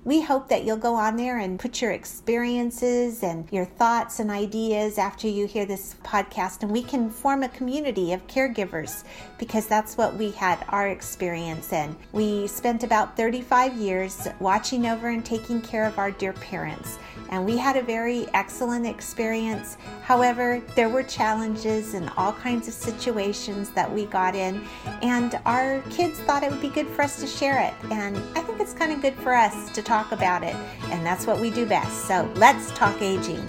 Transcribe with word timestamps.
we 0.06 0.22
hope 0.22 0.48
that 0.50 0.64
you'll 0.64 0.78
go 0.78 0.94
on 0.94 1.18
there 1.18 1.40
and 1.40 1.60
put 1.60 1.82
your 1.82 1.92
experiences 1.92 3.24
and 3.24 3.52
your 3.52 3.66
thoughts 3.66 4.20
and 4.20 4.30
ideas 4.30 5.00
after 5.00 5.28
you 5.28 5.48
hear 5.48 5.66
this 5.66 5.96
podcast, 6.04 6.62
and 6.62 6.72
we 6.72 6.84
can 6.84 7.10
form 7.10 7.42
a 7.42 7.50
community 7.50 8.14
of 8.14 8.26
caregivers 8.28 9.04
because 9.40 9.66
that's 9.66 9.98
what 9.98 10.16
we 10.16 10.30
had 10.30 10.64
our 10.70 10.90
experience 10.90 11.74
in. 11.74 11.96
We 12.12 12.46
spent 12.46 12.84
about 12.84 13.18
35 13.18 13.78
years 13.78 14.28
watching 14.40 14.86
over 14.86 15.10
and 15.10 15.26
taking 15.26 15.60
care 15.60 15.86
of 15.86 15.98
our 15.98 16.12
dear 16.12 16.34
parents, 16.34 17.00
and 17.32 17.44
we 17.44 17.58
had 17.58 17.76
a 17.76 17.82
very 17.82 18.28
excellent 18.36 18.86
experience. 18.86 19.78
However, 20.04 20.62
there 20.76 20.88
were 20.88 21.02
challenges 21.02 21.96
and 21.96 22.12
all 22.16 22.34
kinds 22.34 22.68
of 22.68 22.76
situations 22.76 23.72
that 23.72 23.92
we 23.92 24.06
got 24.06 24.36
in, 24.36 24.64
and 25.02 25.40
our 25.48 25.82
kids 25.90 26.20
thought 26.20 26.44
it 26.44 26.52
would 26.52 26.62
be 26.62 26.70
good 26.70 26.88
for 26.90 27.02
us 27.02 27.20
to 27.22 27.26
share 27.26 27.60
it. 27.60 27.74
And 27.92 28.16
I 28.38 28.42
think 28.42 28.60
it's 28.60 28.74
kind 28.74 28.92
of 28.92 29.02
good 29.02 29.16
for 29.16 29.34
us 29.34 29.72
to 29.72 29.82
talk 29.82 29.95
talk 29.96 30.12
about 30.12 30.44
it, 30.44 30.54
and 30.92 31.06
that's 31.06 31.26
what 31.26 31.40
we 31.40 31.50
do 31.50 31.66
best. 31.66 32.06
So 32.06 32.30
let's 32.36 32.70
talk 32.72 33.02
aging. 33.02 33.46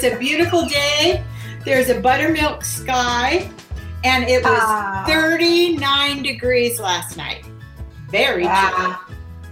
It's 0.00 0.14
a 0.14 0.16
beautiful 0.16 0.64
day. 0.64 1.24
There's 1.64 1.88
a 1.90 2.00
buttermilk 2.00 2.64
sky, 2.64 3.50
and 4.04 4.22
it 4.28 4.44
was 4.44 4.62
uh, 4.62 5.04
39 5.08 6.22
degrees 6.22 6.78
last 6.78 7.16
night. 7.16 7.44
Very 8.08 8.44
wow. 8.44 9.00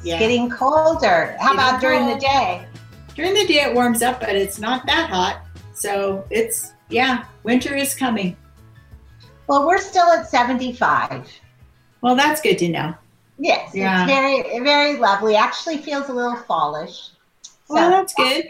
Yeah. 0.05 0.21
Getting 0.21 0.49
colder. 0.49 1.37
How 1.41 1.53
about 1.53 1.81
during 1.81 2.05
cold. 2.05 2.19
the 2.19 2.21
day? 2.21 2.65
During 3.17 3.35
the 3.35 3.45
day 3.45 3.63
it 3.63 3.75
warms 3.75 4.03
up, 4.03 4.21
but 4.21 4.37
it's 4.37 4.61
not 4.61 4.87
that 4.87 5.11
hot. 5.11 5.45
So 5.75 6.25
it's 6.31 6.75
yeah, 6.91 7.25
winter 7.43 7.75
is 7.75 7.97
coming. 7.97 8.37
Well, 9.49 9.67
we're 9.67 9.79
still 9.79 10.07
at 10.13 10.29
75. 10.29 11.29
Well, 12.03 12.15
that's 12.15 12.41
good 12.41 12.59
to 12.59 12.69
know. 12.69 12.95
Yes, 13.37 13.75
yeah. 13.75 14.05
it's 14.05 14.13
very 14.13 14.63
very 14.63 14.97
lovely. 14.97 15.35
Actually 15.35 15.79
feels 15.79 16.09
a 16.09 16.13
little 16.13 16.37
fallish. 16.37 17.11
So, 17.43 17.75
well, 17.75 17.91
that's 17.91 18.15
good. 18.15 18.47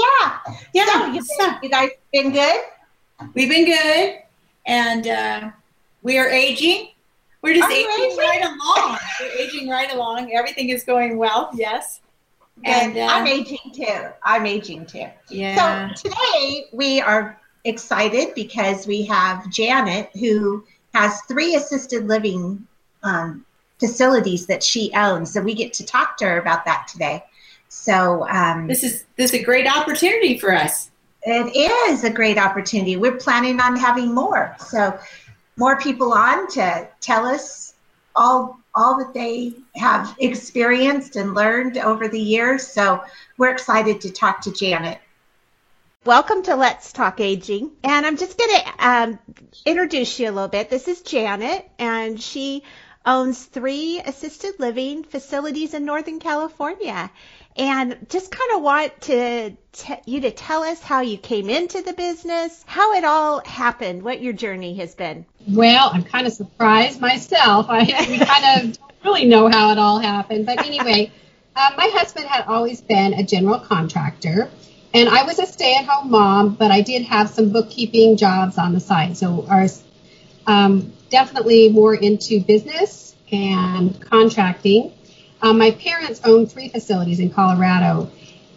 Yeah. 0.00 0.38
Yeah. 0.74 0.86
So 0.86 1.06
you, 1.06 1.22
so. 1.22 1.54
you 1.62 1.70
guys 1.70 1.90
been 2.12 2.32
good? 2.32 2.60
We've 3.34 3.48
been 3.48 3.66
good. 3.66 4.18
And 4.66 5.06
uh, 5.06 5.50
we 6.02 6.18
are 6.18 6.28
aging. 6.28 6.88
We're 7.42 7.54
just 7.54 7.70
aging, 7.70 7.90
aging, 7.98 8.18
right 8.18 8.42
along. 8.42 8.98
We're 9.20 9.32
aging 9.38 9.68
right 9.68 9.92
along. 9.92 10.32
Everything 10.32 10.68
is 10.68 10.84
going 10.84 11.16
well. 11.16 11.50
Yes. 11.54 12.00
And 12.64 12.96
uh, 12.96 13.06
I'm 13.10 13.26
aging 13.26 13.72
too. 13.74 14.08
I'm 14.22 14.44
aging 14.46 14.86
too. 14.86 15.06
Yeah. 15.28 15.94
So 15.94 16.10
today 16.10 16.66
we 16.72 17.00
are 17.00 17.40
excited 17.64 18.34
because 18.34 18.86
we 18.86 19.02
have 19.06 19.48
Janet 19.50 20.10
who 20.18 20.64
has 20.92 21.20
three 21.22 21.54
assisted 21.54 22.06
living 22.06 22.66
um, 23.02 23.44
facilities 23.78 24.46
that 24.46 24.62
she 24.62 24.92
owns. 24.94 25.32
So 25.32 25.40
we 25.40 25.54
get 25.54 25.72
to 25.74 25.86
talk 25.86 26.16
to 26.18 26.26
her 26.26 26.38
about 26.38 26.64
that 26.66 26.86
today. 26.88 27.24
So 27.70 28.28
um, 28.28 28.66
this 28.66 28.82
is 28.82 29.04
this 29.16 29.32
is 29.32 29.40
a 29.40 29.44
great 29.44 29.66
opportunity 29.66 30.38
for 30.38 30.52
us. 30.52 30.90
It 31.22 31.56
is 31.56 32.02
a 32.02 32.10
great 32.10 32.36
opportunity. 32.36 32.96
We're 32.96 33.16
planning 33.16 33.60
on 33.60 33.76
having 33.76 34.12
more. 34.12 34.56
So 34.58 34.98
more 35.56 35.78
people 35.78 36.12
on 36.12 36.48
to 36.48 36.88
tell 37.00 37.26
us 37.26 37.74
all 38.16 38.58
all 38.74 38.98
that 38.98 39.14
they 39.14 39.52
have 39.76 40.16
experienced 40.18 41.14
and 41.14 41.34
learned 41.34 41.78
over 41.78 42.08
the 42.08 42.20
years. 42.20 42.66
So 42.66 43.04
we're 43.38 43.52
excited 43.52 44.00
to 44.00 44.10
talk 44.10 44.40
to 44.42 44.52
Janet. 44.52 44.98
Welcome 46.04 46.42
to 46.44 46.56
Let's 46.56 46.92
Talk 46.92 47.20
Aging. 47.20 47.70
And 47.84 48.04
I'm 48.04 48.16
just 48.16 48.36
going 48.36 48.50
to 48.50 48.84
um, 48.84 49.18
introduce 49.64 50.18
you 50.18 50.28
a 50.28 50.32
little 50.32 50.48
bit. 50.48 50.70
This 50.70 50.88
is 50.88 51.02
Janet, 51.02 51.70
and 51.78 52.20
she 52.20 52.64
owns 53.06 53.44
three 53.44 54.00
assisted 54.04 54.58
living 54.58 55.04
facilities 55.04 55.74
in 55.74 55.84
Northern 55.84 56.18
California 56.18 57.10
and 57.56 58.06
just 58.08 58.30
kind 58.30 58.52
of 58.54 58.62
want 58.62 59.00
to 59.02 59.56
t- 59.72 59.94
you 60.06 60.20
to 60.22 60.30
tell 60.30 60.62
us 60.62 60.80
how 60.80 61.00
you 61.00 61.18
came 61.18 61.50
into 61.50 61.82
the 61.82 61.92
business, 61.92 62.64
how 62.66 62.94
it 62.94 63.04
all 63.04 63.42
happened, 63.44 64.02
what 64.02 64.22
your 64.22 64.32
journey 64.32 64.74
has 64.76 64.94
been. 64.94 65.26
Well, 65.48 65.90
I'm 65.92 66.04
kind 66.04 66.26
of 66.26 66.32
surprised 66.32 67.00
myself. 67.00 67.66
I 67.68 67.84
we 68.08 68.18
kind 68.18 68.70
of 68.70 68.78
don't 68.78 69.04
really 69.04 69.26
know 69.26 69.48
how 69.48 69.72
it 69.72 69.78
all 69.78 69.98
happened, 69.98 70.46
but 70.46 70.64
anyway, 70.64 71.12
uh, 71.56 71.70
my 71.76 71.90
husband 71.92 72.26
had 72.26 72.44
always 72.46 72.80
been 72.80 73.14
a 73.14 73.22
general 73.22 73.58
contractor. 73.58 74.50
And 74.92 75.08
I 75.08 75.22
was 75.22 75.38
a 75.38 75.46
stay-at-home 75.46 76.10
mom, 76.10 76.54
but 76.54 76.72
I 76.72 76.80
did 76.80 77.02
have 77.02 77.30
some 77.30 77.50
bookkeeping 77.50 78.16
jobs 78.16 78.58
on 78.58 78.72
the 78.72 78.80
side. 78.80 79.16
So 79.16 79.46
was 79.48 79.84
um, 80.48 80.92
definitely 81.10 81.68
more 81.68 81.94
into 81.94 82.42
business 82.42 83.14
and 83.30 84.00
contracting. 84.00 84.92
Um, 85.42 85.58
my 85.58 85.70
parents 85.70 86.20
owned 86.24 86.50
three 86.52 86.68
facilities 86.68 87.20
in 87.20 87.30
Colorado 87.30 88.10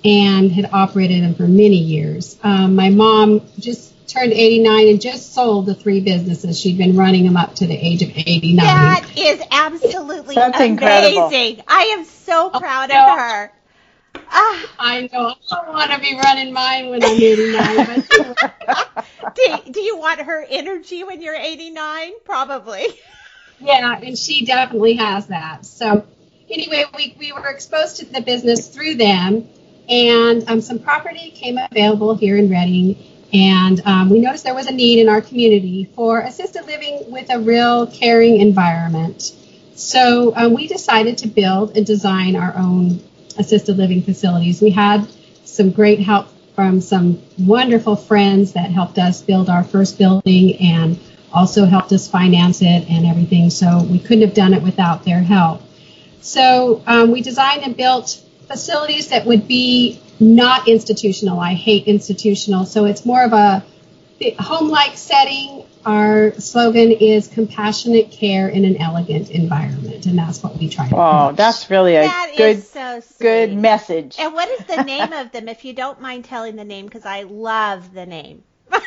and 0.06 0.52
had 0.52 0.70
operated 0.74 1.24
them 1.24 1.36
for 1.36 1.48
many 1.48 1.78
years. 1.78 2.38
Um, 2.44 2.76
my 2.76 2.90
mom 2.90 3.42
just 3.60 3.94
turned 4.08 4.34
89 4.34 4.90
and 4.90 5.02
just 5.02 5.34
sold 5.34 5.66
the 5.66 5.76
three 5.76 6.02
businesses. 6.02 6.60
She'd 6.60 6.78
been 6.78 6.96
running 6.98 7.24
them 7.24 7.38
up 7.38 7.56
to 7.56 7.68
the 7.68 7.76
age 7.76 8.02
of 8.02 8.10
89. 8.10 8.58
That 8.58 9.10
is 9.18 9.42
absolutely 9.50 10.36
That's 10.36 10.58
amazing. 10.58 10.74
Incredible. 10.74 11.64
I 11.68 11.96
am 11.98 12.06
so 12.06 12.50
proud 12.50 12.92
oh, 12.92 13.14
of 13.14 13.20
her. 13.20 13.52
Ah. 14.16 14.70
I 14.80 15.10
know. 15.12 15.36
I 15.52 15.56
don't 15.56 15.74
want 15.74 15.92
to 15.92 16.00
be 16.00 16.16
running 16.16 16.54
mine 16.54 16.90
when 16.90 17.04
I'm 17.04 17.16
89. 17.16 18.04
But 18.66 19.36
do, 19.36 19.72
do 19.72 19.82
you 19.82 19.98
want 19.98 20.22
her 20.22 20.46
energy 20.50 21.04
when 21.04 21.22
you're 21.22 21.36
89? 21.36 22.12
Probably. 22.26 22.88
Yeah, 23.60 23.98
and 24.02 24.18
she 24.18 24.46
definitely 24.46 24.96
has 24.96 25.28
that. 25.28 25.66
So 25.66 26.06
anyway, 26.54 26.86
we, 26.96 27.16
we 27.20 27.32
were 27.32 27.48
exposed 27.48 27.98
to 27.98 28.06
the 28.06 28.22
business 28.22 28.68
through 28.68 28.96
them, 28.96 29.50
and 29.90 30.48
um, 30.50 30.62
some 30.62 30.80
property 30.80 31.32
came 31.32 31.58
available 31.58 32.16
here 32.16 32.38
in 32.38 32.50
Redding. 32.50 32.98
And 33.34 33.82
um, 33.86 34.10
we 34.10 34.22
noticed 34.22 34.44
there 34.44 34.54
was 34.54 34.68
a 34.68 34.72
need 34.72 35.00
in 35.00 35.10
our 35.10 35.20
community 35.20 35.90
for 35.96 36.20
assisted 36.20 36.68
living 36.68 37.12
with 37.12 37.34
a 37.34 37.40
real 37.40 37.88
caring 37.88 38.40
environment. 38.40 39.34
So 39.76 40.36
um, 40.36 40.54
we 40.54 40.68
decided 40.68 41.18
to 41.20 41.28
build 41.28 41.76
and 41.76 41.84
design 41.84 42.36
our 42.36 42.56
own 42.56 43.02
assisted 43.40 43.78
living 43.78 44.04
facilities. 44.04 44.62
We 44.62 44.70
had 44.70 45.10
some 45.46 45.72
great 45.72 46.00
help 46.00 46.28
from 46.56 46.80
some 46.80 47.20
wonderful 47.40 47.96
friends 47.96 48.54
that 48.54 48.70
helped 48.70 49.00
us 49.00 49.24
build 49.24 49.50
our 49.50 49.64
first 49.64 49.98
building 49.98 50.56
and 50.58 51.00
also 51.34 51.66
helped 51.66 51.92
us 51.92 52.08
finance 52.08 52.62
it 52.62 52.88
and 52.88 53.08
everything. 53.08 53.50
So 53.50 53.82
we 53.84 53.98
couldn't 53.98 54.22
have 54.22 54.36
done 54.36 54.54
it 54.54 54.62
without 54.62 55.04
their 55.04 55.22
help. 55.22 55.64
So 56.24 56.82
um, 56.88 57.12
we 57.12 57.22
designed 57.22 57.64
and 57.64 57.76
built 57.76 58.24
facilities 58.48 59.10
that 59.10 59.26
would 59.26 59.46
be 59.46 60.02
not 60.22 60.70
institutional. 60.70 61.40
I 61.40 61.54
hate 61.54 61.86
institutional. 61.86 62.66
So 62.66 62.86
it's 62.86 63.06
more 63.06 63.24
of 63.24 63.34
a 63.34 63.64
home-like 64.40 64.96
setting. 64.96 65.66
Our 65.86 66.34
slogan 66.40 66.92
is 66.92 67.28
compassionate 67.28 68.12
care 68.12 68.48
in 68.48 68.64
an 68.64 68.78
elegant 68.78 69.32
environment, 69.32 70.06
and 70.06 70.18
that's 70.18 70.42
what 70.42 70.58
we 70.58 70.70
try 70.70 70.88
to. 70.88 70.96
Oh, 70.96 71.32
that's 71.34 71.70
really 71.70 71.98
a 71.98 72.04
that 72.04 72.34
good, 72.38 72.64
so 72.64 73.02
good 73.20 73.54
message. 73.54 74.16
And 74.18 74.34
what 74.34 74.48
is 74.48 74.66
the 74.66 74.84
name 74.86 75.12
of 75.12 75.34
them, 75.34 75.50
if 75.50 75.66
you 75.66 75.74
don't 75.74 76.00
mind 76.00 76.24
telling 76.24 76.56
the 76.56 76.64
name, 76.64 76.86
because 76.86 77.06
I 77.06 77.24
love 77.24 77.94
the 77.94 78.06
name. 78.06 78.44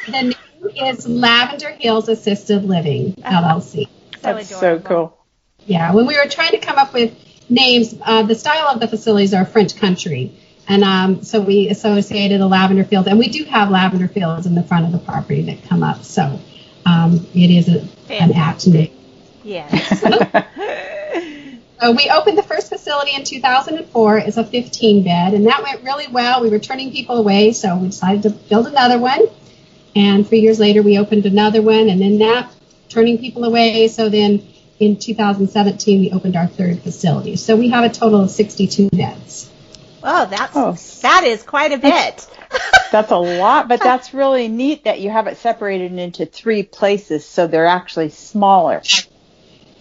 the 0.06 0.22
name 0.22 0.34
is 0.74 1.06
Lavender 1.06 1.72
Hills 1.72 2.08
Assisted 2.08 2.64
Living 2.64 3.12
LLC. 3.16 3.84
So 3.84 3.90
that's 4.22 4.50
adorable. 4.50 4.82
so 4.82 4.88
cool. 4.88 5.18
Yeah, 5.66 5.92
when 5.92 6.06
we 6.06 6.16
were 6.16 6.30
trying 6.30 6.52
to 6.52 6.58
come 6.58 6.78
up 6.78 6.94
with 6.94 7.25
names, 7.48 7.94
uh, 8.02 8.22
the 8.22 8.34
style 8.34 8.68
of 8.68 8.80
the 8.80 8.88
facilities 8.88 9.34
are 9.34 9.44
French 9.44 9.76
country. 9.76 10.32
And 10.68 10.82
um, 10.82 11.22
so 11.22 11.40
we 11.40 11.68
associated 11.68 12.40
a 12.40 12.46
lavender 12.46 12.82
field, 12.82 13.06
and 13.06 13.18
we 13.18 13.28
do 13.28 13.44
have 13.44 13.70
lavender 13.70 14.08
fields 14.08 14.46
in 14.46 14.54
the 14.54 14.64
front 14.64 14.84
of 14.84 14.92
the 14.92 14.98
property 14.98 15.42
that 15.42 15.62
come 15.68 15.82
up. 15.84 16.02
So 16.02 16.40
um, 16.84 17.26
it 17.34 17.50
is 17.50 17.68
a, 17.68 17.86
an 18.12 18.32
apt 18.32 18.66
name. 18.66 18.90
Yes. 19.44 20.02
So 21.80 21.92
we 21.92 22.08
opened 22.08 22.38
the 22.38 22.42
first 22.42 22.70
facility 22.70 23.12
in 23.14 23.22
2004 23.22 24.18
as 24.18 24.38
a 24.38 24.44
15 24.44 25.04
bed, 25.04 25.34
and 25.34 25.46
that 25.46 25.62
went 25.62 25.82
really 25.82 26.06
well. 26.08 26.40
We 26.40 26.48
were 26.48 26.58
turning 26.58 26.90
people 26.90 27.18
away, 27.18 27.52
so 27.52 27.76
we 27.76 27.88
decided 27.88 28.22
to 28.22 28.30
build 28.30 28.66
another 28.66 28.98
one. 28.98 29.26
And 29.94 30.26
three 30.26 30.40
years 30.40 30.58
later, 30.58 30.82
we 30.82 30.98
opened 30.98 31.26
another 31.26 31.60
one, 31.60 31.90
and 31.90 32.00
then 32.00 32.18
that 32.18 32.50
turning 32.88 33.18
people 33.18 33.44
away. 33.44 33.88
So 33.88 34.08
then 34.08 34.46
in 34.78 34.96
2017, 34.98 36.00
we 36.00 36.12
opened 36.12 36.36
our 36.36 36.46
third 36.46 36.80
facility. 36.80 37.36
So 37.36 37.56
we 37.56 37.70
have 37.70 37.84
a 37.84 37.92
total 37.92 38.22
of 38.22 38.30
62 38.30 38.90
beds. 38.90 39.50
Oh, 40.02 40.26
that's 40.26 40.52
oh. 40.54 40.72
that 41.02 41.24
is 41.24 41.42
quite 41.42 41.72
a 41.72 41.78
bit. 41.78 42.28
that's 42.92 43.10
a 43.10 43.16
lot, 43.16 43.68
but 43.68 43.80
that's 43.80 44.14
really 44.14 44.48
neat 44.48 44.84
that 44.84 45.00
you 45.00 45.10
have 45.10 45.26
it 45.26 45.36
separated 45.38 45.92
into 45.92 46.26
three 46.26 46.62
places, 46.62 47.26
so 47.26 47.46
they're 47.46 47.66
actually 47.66 48.10
smaller 48.10 48.82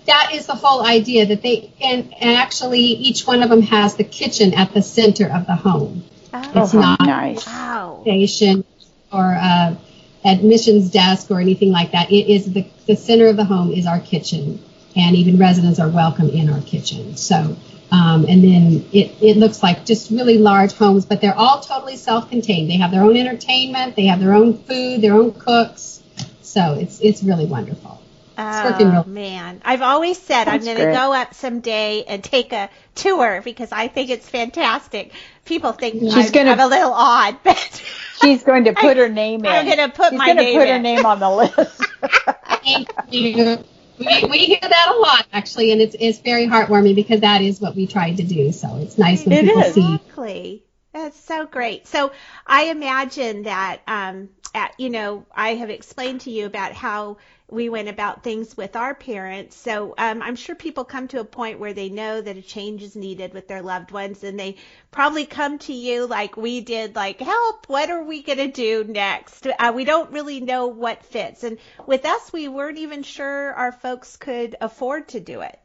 that 0.05 0.31
is 0.33 0.45
the 0.45 0.55
whole 0.55 0.85
idea 0.85 1.25
that 1.25 1.41
they 1.41 1.73
and, 1.81 2.13
and 2.19 2.37
actually 2.37 2.79
each 2.79 3.25
one 3.25 3.43
of 3.43 3.49
them 3.49 3.61
has 3.61 3.95
the 3.95 4.03
kitchen 4.03 4.53
at 4.53 4.73
the 4.73 4.81
center 4.81 5.27
of 5.27 5.45
the 5.45 5.55
home. 5.55 6.03
Oh, 6.33 6.63
it's 6.63 6.73
not 6.73 7.01
oh, 7.01 7.05
nice. 7.05 7.45
a 7.45 8.01
station 8.01 8.63
or 9.11 9.23
a 9.23 9.77
admissions 10.23 10.89
desk 10.91 11.31
or 11.31 11.39
anything 11.39 11.71
like 11.71 11.91
that. 11.91 12.11
It 12.11 12.29
is 12.31 12.51
the, 12.51 12.67
the 12.87 12.95
center 12.95 13.27
of 13.27 13.37
the 13.37 13.45
home 13.45 13.71
is 13.71 13.85
our 13.85 13.99
kitchen, 13.99 14.63
and 14.95 15.15
even 15.15 15.37
residents 15.37 15.79
are 15.79 15.89
welcome 15.89 16.29
in 16.29 16.49
our 16.49 16.61
kitchen. 16.61 17.17
So, 17.17 17.55
um, 17.91 18.25
and 18.27 18.43
then 18.43 18.85
it, 18.91 19.15
it 19.21 19.37
looks 19.37 19.61
like 19.61 19.85
just 19.85 20.11
really 20.11 20.37
large 20.37 20.73
homes, 20.73 21.05
but 21.05 21.21
they're 21.21 21.37
all 21.37 21.61
totally 21.61 21.97
self-contained. 21.97 22.69
They 22.69 22.77
have 22.77 22.91
their 22.91 23.03
own 23.03 23.17
entertainment, 23.17 23.95
they 23.95 24.05
have 24.05 24.19
their 24.19 24.33
own 24.33 24.57
food, 24.57 25.01
their 25.01 25.13
own 25.13 25.33
cooks. 25.33 26.01
So 26.41 26.73
it's 26.73 27.01
it's 27.01 27.21
really 27.21 27.45
wonderful. 27.45 28.01
Oh 28.37 29.03
man, 29.07 29.61
I've 29.63 29.81
always 29.81 30.21
said 30.21 30.45
That's 30.45 30.67
I'm 30.67 30.75
going 30.75 30.87
to 30.87 30.93
go 30.93 31.13
up 31.13 31.33
someday 31.33 32.03
and 32.03 32.21
take 32.23 32.51
a 32.51 32.69
tour 32.93 33.41
because 33.43 33.71
I 33.71 33.87
think 33.87 34.09
it's 34.09 34.27
fantastic. 34.27 35.13
People 35.45 35.71
think 35.71 36.01
she's 36.01 36.31
gonna, 36.31 36.51
I'm 36.51 36.59
a 36.59 36.67
little 36.67 36.91
odd, 36.93 37.37
but 37.43 37.83
she's 38.21 38.43
going 38.43 38.65
to 38.65 38.73
put 38.73 38.97
I, 38.97 39.01
her 39.01 39.09
name 39.09 39.45
in. 39.45 39.51
I'm 39.51 39.65
going 39.65 39.77
to 39.77 39.89
put 39.89 40.09
she's 40.09 40.17
my 40.17 40.33
name. 40.33 40.37
She's 40.37 40.53
going 40.53 40.59
to 40.59 40.59
put 40.59 40.69
her 40.69 40.79
name 40.79 41.05
on 41.05 41.19
the 41.19 41.29
list. 41.29 41.81
Thank 42.63 42.89
you. 43.09 43.63
We, 43.97 44.25
we 44.29 44.37
hear 44.39 44.59
that 44.61 44.93
a 44.95 44.99
lot 44.99 45.27
actually, 45.31 45.71
and 45.71 45.81
it's 45.81 45.95
it's 45.99 46.19
very 46.19 46.47
heartwarming 46.47 46.95
because 46.95 47.21
that 47.21 47.41
is 47.41 47.61
what 47.61 47.75
we 47.75 47.87
tried 47.87 48.17
to 48.17 48.23
do. 48.23 48.51
So 48.51 48.77
it's 48.77 48.97
nice 48.97 49.25
when 49.25 49.33
it 49.33 49.45
people 49.45 49.61
is. 49.61 49.73
see. 49.73 49.95
Exactly. 49.95 50.63
That's 50.93 51.19
so 51.19 51.45
great. 51.45 51.87
So 51.87 52.13
I 52.47 52.65
imagine 52.65 53.43
that, 53.43 53.81
um, 53.85 54.29
at, 54.55 54.73
you 54.79 54.89
know, 54.89 55.25
I 55.31 55.55
have 55.55 55.69
explained 55.69 56.21
to 56.21 56.31
you 56.31 56.45
about 56.45 56.71
how 56.71 57.17
we 57.47 57.69
went 57.69 57.89
about 57.89 58.23
things 58.23 58.57
with 58.57 58.75
our 58.75 58.95
parents. 58.95 59.55
So 59.55 59.93
um, 59.97 60.21
I'm 60.23 60.35
sure 60.35 60.55
people 60.55 60.83
come 60.83 61.07
to 61.09 61.19
a 61.19 61.25
point 61.25 61.59
where 61.59 61.73
they 61.73 61.89
know 61.89 62.19
that 62.19 62.37
a 62.37 62.41
change 62.41 62.81
is 62.81 62.95
needed 62.95 63.33
with 63.33 63.47
their 63.47 63.61
loved 63.61 63.91
ones, 63.91 64.23
and 64.23 64.39
they 64.39 64.55
probably 64.89 65.25
come 65.25 65.59
to 65.59 65.73
you 65.73 66.07
like 66.07 66.37
we 66.37 66.61
did, 66.61 66.95
like, 66.95 67.19
help, 67.19 67.69
what 67.69 67.91
are 67.91 68.03
we 68.03 68.23
going 68.23 68.39
to 68.39 68.47
do 68.47 68.83
next? 68.91 69.45
Uh, 69.45 69.73
we 69.75 69.83
don't 69.83 70.11
really 70.11 70.39
know 70.39 70.67
what 70.67 71.05
fits. 71.05 71.43
And 71.43 71.59
with 71.85 72.05
us, 72.05 72.33
we 72.33 72.47
weren't 72.47 72.79
even 72.79 73.03
sure 73.03 73.53
our 73.53 73.71
folks 73.71 74.17
could 74.17 74.55
afford 74.59 75.09
to 75.09 75.19
do 75.19 75.41
it. 75.41 75.59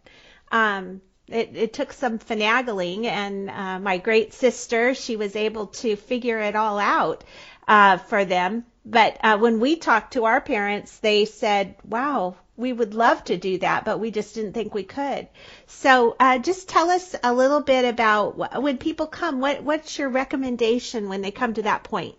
Um, 0.53 1.01
it, 1.29 1.53
it 1.55 1.73
took 1.73 1.93
some 1.93 2.19
finagling, 2.19 3.05
and 3.07 3.49
uh, 3.49 3.79
my 3.79 3.99
great 3.99 4.35
sister, 4.35 4.95
she 4.95 5.17
was 5.17 5.37
able 5.37 5.69
to 5.69 5.97
figure 5.97 6.41
it 6.41 6.57
all 6.57 6.79
out 6.79 7.25
uh, 7.69 7.99
for 7.99 8.25
them 8.25 8.65
but 8.85 9.19
uh, 9.23 9.39
when 9.39 9.61
we 9.61 9.77
talked 9.77 10.15
to 10.15 10.25
our 10.25 10.41
parents, 10.41 10.99
they 10.99 11.25
said, 11.25 11.77
wow, 11.85 12.37
we 12.57 12.73
would 12.73 12.95
love 12.95 13.25
to 13.25 13.37
do 13.37 13.59
that, 13.59 13.85
but 13.85 14.01
we 14.01 14.11
just 14.11 14.35
didn't 14.35 14.53
think 14.53 14.75
we 14.75 14.85
could. 14.85 15.29
So 15.67 16.17
uh, 16.21 16.39
just 16.39 16.69
tell 16.69 16.91
us 16.91 17.15
a 17.23 17.33
little 17.33 17.61
bit 17.61 17.85
about 17.85 18.61
when 18.63 18.79
people 18.79 19.07
come, 19.07 19.41
what, 19.41 19.63
what's 19.63 19.99
your 19.99 20.09
recommendation 20.09 21.09
when 21.09 21.23
they 21.23 21.31
come 21.31 21.55
to 21.55 21.63
that 21.63 21.85
point? 21.85 22.17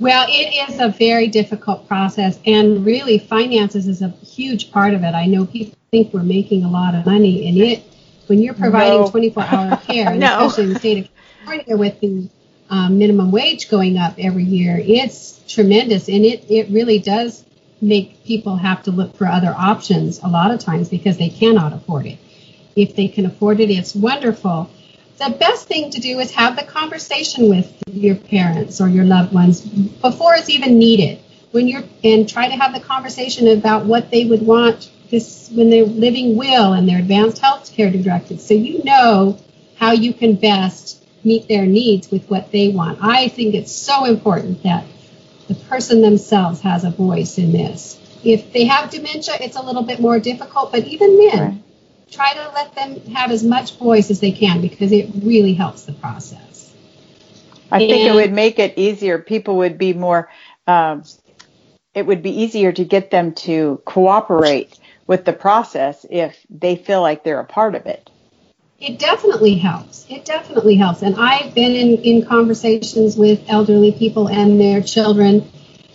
Well, 0.00 0.26
it 0.28 0.70
is 0.70 0.78
a 0.78 0.88
very 0.88 1.26
difficult 1.26 1.88
process, 1.88 2.38
and 2.46 2.86
really, 2.86 3.18
finances 3.18 3.88
is 3.88 4.00
a 4.00 4.10
huge 4.10 4.70
part 4.70 4.94
of 4.94 5.02
it. 5.02 5.12
I 5.12 5.26
know 5.26 5.44
people 5.44 5.76
think 5.90 6.14
we're 6.14 6.22
making 6.22 6.62
a 6.62 6.70
lot 6.70 6.94
of 6.94 7.04
money, 7.04 7.48
and 7.48 7.58
it 7.58 7.82
when 8.28 8.40
you're 8.40 8.54
providing 8.54 9.00
no. 9.00 9.08
24-hour 9.08 9.76
care, 9.86 10.14
no. 10.14 10.46
especially 10.46 10.64
in 10.64 10.72
the 10.74 10.78
state 10.78 10.98
of 10.98 11.10
California 11.44 11.76
with 11.76 12.00
the 12.00 12.28
um, 12.70 12.98
minimum 12.98 13.30
wage 13.30 13.70
going 13.70 13.96
up 13.96 14.14
every 14.18 14.44
year, 14.44 14.80
it's 14.82 15.40
tremendous, 15.48 16.08
and 16.08 16.24
it 16.24 16.44
it 16.50 16.68
really 16.70 16.98
does 16.98 17.44
make 17.80 18.24
people 18.24 18.56
have 18.56 18.82
to 18.82 18.90
look 18.90 19.16
for 19.16 19.26
other 19.26 19.54
options 19.56 20.20
a 20.22 20.28
lot 20.28 20.50
of 20.50 20.58
times 20.58 20.88
because 20.88 21.16
they 21.16 21.28
cannot 21.28 21.72
afford 21.72 22.06
it. 22.06 22.18
If 22.76 22.96
they 22.96 23.08
can 23.08 23.26
afford 23.26 23.60
it, 23.60 23.70
it's 23.70 23.94
wonderful. 23.94 24.70
The 25.18 25.30
best 25.30 25.66
thing 25.66 25.90
to 25.90 26.00
do 26.00 26.18
is 26.20 26.30
have 26.32 26.56
the 26.56 26.62
conversation 26.64 27.48
with 27.48 27.72
your 27.90 28.14
parents 28.14 28.80
or 28.80 28.88
your 28.88 29.04
loved 29.04 29.32
ones 29.32 29.60
before 29.60 30.34
it's 30.34 30.50
even 30.50 30.78
needed. 30.78 31.20
When 31.50 31.66
you're 31.66 31.84
and 32.04 32.28
try 32.28 32.48
to 32.48 32.54
have 32.54 32.74
the 32.74 32.80
conversation 32.80 33.48
about 33.48 33.86
what 33.86 34.10
they 34.10 34.26
would 34.26 34.42
want 34.42 34.90
this 35.10 35.50
when 35.54 35.70
they're 35.70 35.86
living 35.86 36.36
will 36.36 36.74
and 36.74 36.86
their 36.86 36.98
advanced 36.98 37.38
health 37.38 37.72
care 37.72 37.90
directives, 37.90 38.46
so 38.46 38.54
you 38.54 38.84
know 38.84 39.38
how 39.76 39.92
you 39.92 40.12
can 40.12 40.34
best 40.34 40.97
meet 41.24 41.48
their 41.48 41.66
needs 41.66 42.10
with 42.10 42.28
what 42.28 42.52
they 42.52 42.68
want. 42.68 42.98
I 43.02 43.28
think 43.28 43.54
it's 43.54 43.72
so 43.72 44.04
important 44.04 44.62
that 44.62 44.84
the 45.48 45.54
person 45.54 46.00
themselves 46.02 46.60
has 46.60 46.84
a 46.84 46.90
voice 46.90 47.38
in 47.38 47.52
this. 47.52 47.98
If 48.24 48.52
they 48.52 48.64
have 48.64 48.90
dementia, 48.90 49.34
it's 49.40 49.56
a 49.56 49.62
little 49.62 49.82
bit 49.82 50.00
more 50.00 50.18
difficult, 50.18 50.72
but 50.72 50.84
even 50.84 51.16
then, 51.18 51.38
right. 51.38 51.62
try 52.10 52.34
to 52.34 52.50
let 52.54 52.74
them 52.74 53.00
have 53.14 53.30
as 53.30 53.42
much 53.42 53.78
voice 53.78 54.10
as 54.10 54.20
they 54.20 54.32
can 54.32 54.60
because 54.60 54.92
it 54.92 55.10
really 55.22 55.54
helps 55.54 55.84
the 55.84 55.92
process. 55.92 56.74
I 57.70 57.80
and, 57.80 57.90
think 57.90 58.10
it 58.10 58.14
would 58.14 58.32
make 58.32 58.58
it 58.58 58.74
easier. 58.76 59.18
People 59.18 59.58
would 59.58 59.78
be 59.78 59.92
more, 59.92 60.30
um, 60.66 61.04
it 61.94 62.06
would 62.06 62.22
be 62.22 62.42
easier 62.42 62.72
to 62.72 62.84
get 62.84 63.10
them 63.10 63.34
to 63.34 63.80
cooperate 63.84 64.78
with 65.06 65.24
the 65.24 65.32
process 65.32 66.04
if 66.10 66.36
they 66.50 66.76
feel 66.76 67.00
like 67.00 67.24
they're 67.24 67.40
a 67.40 67.44
part 67.44 67.74
of 67.74 67.86
it. 67.86 68.10
It 68.80 68.98
definitely 68.98 69.56
helps. 69.56 70.06
It 70.08 70.24
definitely 70.24 70.76
helps. 70.76 71.02
And 71.02 71.16
I've 71.16 71.52
been 71.52 71.72
in, 71.72 72.02
in 72.02 72.26
conversations 72.26 73.16
with 73.16 73.44
elderly 73.48 73.90
people 73.90 74.28
and 74.28 74.60
their 74.60 74.82
children, 74.82 75.50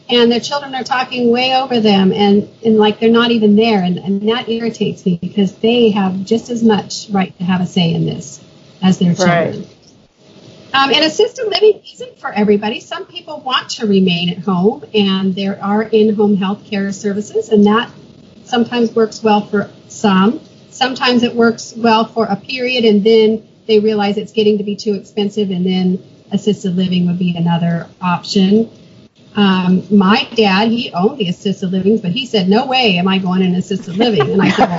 and 0.10 0.30
their 0.30 0.42
children 0.42 0.76
are 0.76 0.84
talking 0.84 1.32
way 1.32 1.56
over 1.56 1.80
them 1.80 2.12
and, 2.12 2.50
and 2.64 2.78
like 2.78 3.00
they're 3.00 3.10
not 3.10 3.32
even 3.32 3.56
there. 3.56 3.82
And, 3.82 3.98
and 3.98 4.28
that 4.28 4.50
irritates 4.50 5.06
me 5.06 5.18
because 5.22 5.56
they 5.56 5.92
have 5.92 6.26
just 6.26 6.50
as 6.50 6.62
much 6.62 7.08
right 7.10 7.36
to 7.38 7.44
have 7.46 7.62
a 7.62 7.66
say 7.66 7.94
in 7.94 8.06
this 8.06 8.44
as 8.82 9.00
their 9.00 9.16
children. 9.16 9.62
Right. 9.62 9.70
Um, 10.74 10.92
and 10.92 11.06
assisted 11.06 11.48
living 11.48 11.82
isn't 11.94 12.20
for 12.20 12.32
everybody. 12.34 12.82
Some 12.82 13.06
people 13.06 13.40
want 13.40 13.70
to 13.72 13.88
remain 13.88 14.30
at 14.30 14.40
home, 14.40 14.84
and 14.94 15.36
there 15.36 15.64
are 15.64 15.84
in 15.84 16.16
home 16.16 16.36
health 16.36 16.66
care 16.66 16.92
services, 16.92 17.50
and 17.50 17.68
that 17.68 17.92
sometimes 18.44 18.94
works 18.94 19.22
well 19.22 19.46
for 19.46 19.70
some. 19.88 20.42
Sometimes 20.74 21.24
it 21.24 21.36
works 21.36 21.74
well 21.76 22.06
for 22.06 22.26
a 22.26 22.36
period 22.36 22.84
and 22.86 23.04
then 23.04 23.48
they 23.68 23.80
realize 23.80 24.18
it's 24.18 24.32
getting 24.32 24.58
to 24.58 24.64
be 24.64 24.76
too 24.76 24.96
expensive 24.96 25.52
and 25.52 25.66
then 25.66 26.04
assisted 26.32 26.76
living 26.76 27.06
would 27.08 27.20
be 27.20 27.36
another 27.38 27.88
option. 28.02 28.70
Um, 29.36 29.86
my 29.96 30.28
dad, 30.36 30.70
he 30.70 30.92
owned 30.94 31.20
the 31.20 31.30
assisted 31.30 31.72
livings, 31.72 32.02
but 32.02 32.12
he 32.12 32.26
said, 32.26 32.50
no 32.50 32.66
way 32.66 32.98
am 32.98 33.08
I 33.08 33.20
going 33.20 33.42
in 33.42 33.56
assisted 33.56 33.98
living. 33.98 34.30
And 34.32 34.42
I 34.42 34.50
said, 34.50 34.70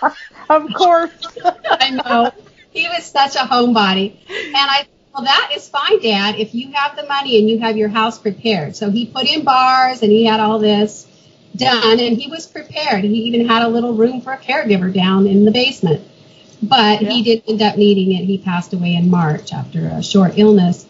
well, 0.00 0.16
of 0.50 0.74
course. 0.74 1.12
I 1.44 1.90
know. 1.90 2.30
He 2.70 2.88
was 2.88 3.04
such 3.04 3.36
a 3.36 3.46
homebody. 3.46 4.16
And 4.28 4.56
I 4.56 4.86
well, 5.14 5.22
that 5.22 5.52
is 5.54 5.68
fine, 5.68 6.00
Dad, 6.00 6.40
if 6.40 6.56
you 6.56 6.72
have 6.72 6.96
the 6.96 7.06
money 7.06 7.38
and 7.38 7.48
you 7.48 7.60
have 7.60 7.76
your 7.76 7.88
house 7.88 8.18
prepared. 8.18 8.74
So 8.74 8.90
he 8.90 9.06
put 9.06 9.26
in 9.30 9.44
bars 9.44 10.02
and 10.02 10.10
he 10.10 10.24
had 10.24 10.40
all 10.40 10.58
this 10.58 11.06
done, 11.56 12.00
and 12.00 12.16
he 12.16 12.28
was 12.28 12.46
prepared. 12.46 13.04
He 13.04 13.22
even 13.24 13.48
had 13.48 13.62
a 13.62 13.68
little 13.68 13.94
room 13.94 14.20
for 14.20 14.32
a 14.32 14.38
caregiver 14.38 14.92
down 14.92 15.26
in 15.26 15.44
the 15.44 15.50
basement. 15.50 16.06
But 16.62 17.02
yeah. 17.02 17.10
he 17.10 17.22
did 17.22 17.42
end 17.46 17.62
up 17.62 17.76
needing 17.76 18.12
it. 18.12 18.24
He 18.24 18.38
passed 18.38 18.72
away 18.72 18.94
in 18.94 19.10
March 19.10 19.52
after 19.52 19.86
a 19.86 20.02
short 20.02 20.38
illness. 20.38 20.86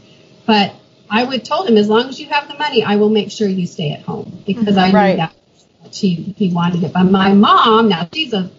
But 0.46 0.74
I 1.10 1.24
would 1.24 1.44
told 1.44 1.68
him, 1.68 1.76
as 1.76 1.88
long 1.88 2.08
as 2.08 2.20
you 2.20 2.28
have 2.28 2.48
the 2.48 2.58
money, 2.58 2.84
I 2.84 2.96
will 2.96 3.08
make 3.08 3.30
sure 3.30 3.48
you 3.48 3.66
stay 3.66 3.92
at 3.92 4.02
home 4.02 4.42
because 4.46 4.76
mm-hmm. 4.76 4.78
I 4.78 4.92
right. 4.92 5.10
knew 5.10 5.16
that 5.16 5.94
he 5.94 6.34
he 6.36 6.52
wanted 6.52 6.82
it. 6.84 6.92
But 6.92 7.04
my 7.04 7.32
mom, 7.32 7.88
now 7.88 8.08
she's 8.12 8.32
a 8.32 8.50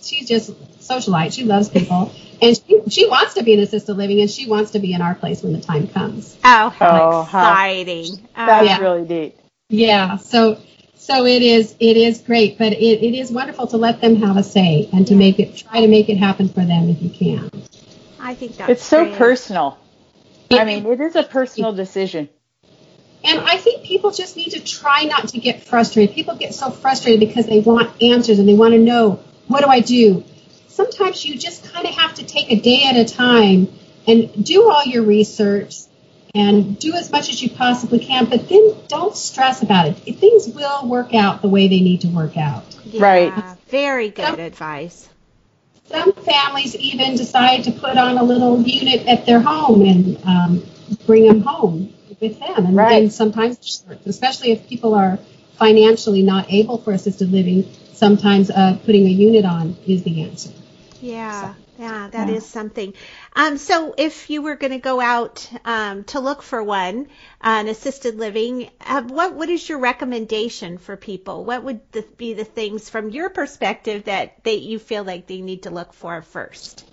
she's 0.00 0.28
just 0.28 0.52
socialite. 0.80 1.32
She 1.32 1.44
loves 1.44 1.68
people. 1.68 2.12
And 2.40 2.56
she, 2.56 2.82
she 2.88 3.08
wants 3.08 3.34
to 3.34 3.42
be 3.42 3.52
in 3.52 3.60
assisted 3.60 3.94
living 3.94 4.20
and 4.20 4.30
she 4.30 4.48
wants 4.48 4.70
to 4.72 4.78
be 4.78 4.92
in 4.92 5.02
our 5.02 5.14
place 5.14 5.42
when 5.42 5.52
the 5.52 5.60
time 5.60 5.88
comes. 5.88 6.36
Oh, 6.44 6.68
how 6.70 7.12
oh, 7.12 7.22
exciting. 7.22 8.28
How, 8.32 8.46
that's 8.46 8.66
yeah. 8.66 8.78
really 8.78 9.08
neat. 9.08 9.36
Yeah. 9.68 10.16
So 10.18 10.60
so 11.08 11.24
it 11.24 11.40
is 11.40 11.74
it 11.80 11.96
is 11.96 12.20
great, 12.20 12.58
but 12.58 12.74
it, 12.74 13.02
it 13.02 13.18
is 13.18 13.32
wonderful 13.32 13.66
to 13.68 13.78
let 13.78 14.02
them 14.02 14.16
have 14.16 14.36
a 14.36 14.42
say 14.42 14.90
and 14.92 15.06
to 15.06 15.14
yeah. 15.14 15.18
make 15.18 15.40
it 15.40 15.56
try 15.56 15.80
to 15.80 15.88
make 15.88 16.10
it 16.10 16.18
happen 16.18 16.50
for 16.50 16.60
them 16.60 16.90
if 16.90 17.00
you 17.00 17.08
can. 17.08 17.50
I 18.20 18.34
think 18.34 18.56
that's 18.58 18.70
it's 18.70 18.82
so 18.82 19.04
great. 19.04 19.16
personal. 19.16 19.78
I 20.50 20.64
mean, 20.64 20.84
it 20.84 21.00
is 21.00 21.16
a 21.16 21.22
personal 21.22 21.72
decision. 21.72 22.28
And 23.24 23.40
I 23.40 23.56
think 23.56 23.84
people 23.84 24.10
just 24.10 24.36
need 24.36 24.50
to 24.50 24.60
try 24.60 25.04
not 25.04 25.28
to 25.28 25.38
get 25.38 25.64
frustrated. 25.64 26.14
People 26.14 26.36
get 26.36 26.54
so 26.54 26.70
frustrated 26.70 27.26
because 27.26 27.46
they 27.46 27.60
want 27.60 28.02
answers 28.02 28.38
and 28.38 28.46
they 28.46 28.54
want 28.54 28.74
to 28.74 28.78
know 28.78 29.20
what 29.46 29.64
do 29.64 29.70
I 29.70 29.80
do. 29.80 30.24
sometimes 30.68 31.24
you 31.24 31.38
just 31.38 31.72
kind 31.72 31.86
of 31.86 31.94
have 31.94 32.14
to 32.16 32.24
take 32.26 32.50
a 32.52 32.60
day 32.60 32.84
at 32.84 32.96
a 32.96 33.06
time 33.06 33.68
and 34.06 34.44
do 34.44 34.70
all 34.70 34.84
your 34.84 35.04
research 35.04 35.74
and 36.34 36.78
do 36.78 36.92
as 36.92 37.10
much 37.10 37.30
as 37.30 37.42
you 37.42 37.48
possibly 37.48 37.98
can, 37.98 38.26
but 38.26 38.48
then 38.48 38.57
don't 38.88 39.16
stress 39.16 39.62
about 39.62 39.86
it. 39.86 39.94
Things 40.18 40.48
will 40.48 40.88
work 40.88 41.14
out 41.14 41.42
the 41.42 41.48
way 41.48 41.68
they 41.68 41.80
need 41.80 42.00
to 42.02 42.08
work 42.08 42.36
out. 42.36 42.64
Yeah, 42.84 43.02
Right. 43.02 43.44
Very 43.68 44.08
good 44.10 44.24
Some- 44.24 44.40
advice. 44.40 45.08
Some 45.90 46.12
families 46.12 46.76
even 46.76 47.16
decide 47.16 47.64
to 47.64 47.72
put 47.72 47.96
on 47.96 48.18
a 48.18 48.22
little 48.22 48.60
unit 48.60 49.06
at 49.06 49.24
their 49.24 49.40
home 49.40 49.82
and 49.82 50.18
um, 50.24 50.62
bring 51.06 51.26
them 51.26 51.40
home 51.40 51.94
with 52.20 52.38
them. 52.40 52.66
And 52.66 52.76
Right. 52.76 53.00
then 53.00 53.10
sometimes, 53.10 53.84
especially 54.04 54.50
if 54.52 54.68
people 54.68 54.94
are 54.94 55.18
financially 55.58 56.22
not 56.22 56.52
able 56.52 56.78
for 56.78 56.92
assisted 56.92 57.32
living, 57.32 57.64
sometimes 57.94 58.50
uh, 58.50 58.78
putting 58.84 59.06
a 59.06 59.10
unit 59.10 59.44
on 59.46 59.76
is 59.86 60.02
the 60.02 60.22
answer. 60.22 60.50
Yeah, 61.00 61.54
yeah, 61.78 62.08
that 62.10 62.28
is 62.28 62.42
Yeah. 62.42 62.48
something. 62.48 62.94
Um, 63.36 63.56
so 63.56 63.94
if 63.96 64.30
you 64.30 64.42
were 64.42 64.56
going 64.56 64.72
to 64.72 64.78
go 64.78 65.00
out 65.00 65.48
um, 65.64 66.04
to 66.04 66.18
look 66.18 66.42
for 66.42 66.62
one, 66.62 67.06
uh, 67.40 67.60
an 67.60 67.68
assisted 67.68 68.16
living, 68.16 68.68
uh, 68.84 69.02
what 69.02 69.34
what 69.34 69.48
is 69.48 69.68
your 69.68 69.78
recommendation 69.78 70.78
for 70.78 70.96
people? 70.96 71.44
What 71.44 71.62
would 71.62 71.80
the, 71.92 72.02
be 72.16 72.34
the 72.34 72.44
things 72.44 72.90
from 72.90 73.10
your 73.10 73.30
perspective 73.30 74.04
that 74.04 74.42
that 74.44 74.60
you 74.60 74.80
feel 74.80 75.04
like 75.04 75.28
they 75.28 75.40
need 75.40 75.62
to 75.62 75.70
look 75.70 75.92
for 75.92 76.20
first? 76.22 76.84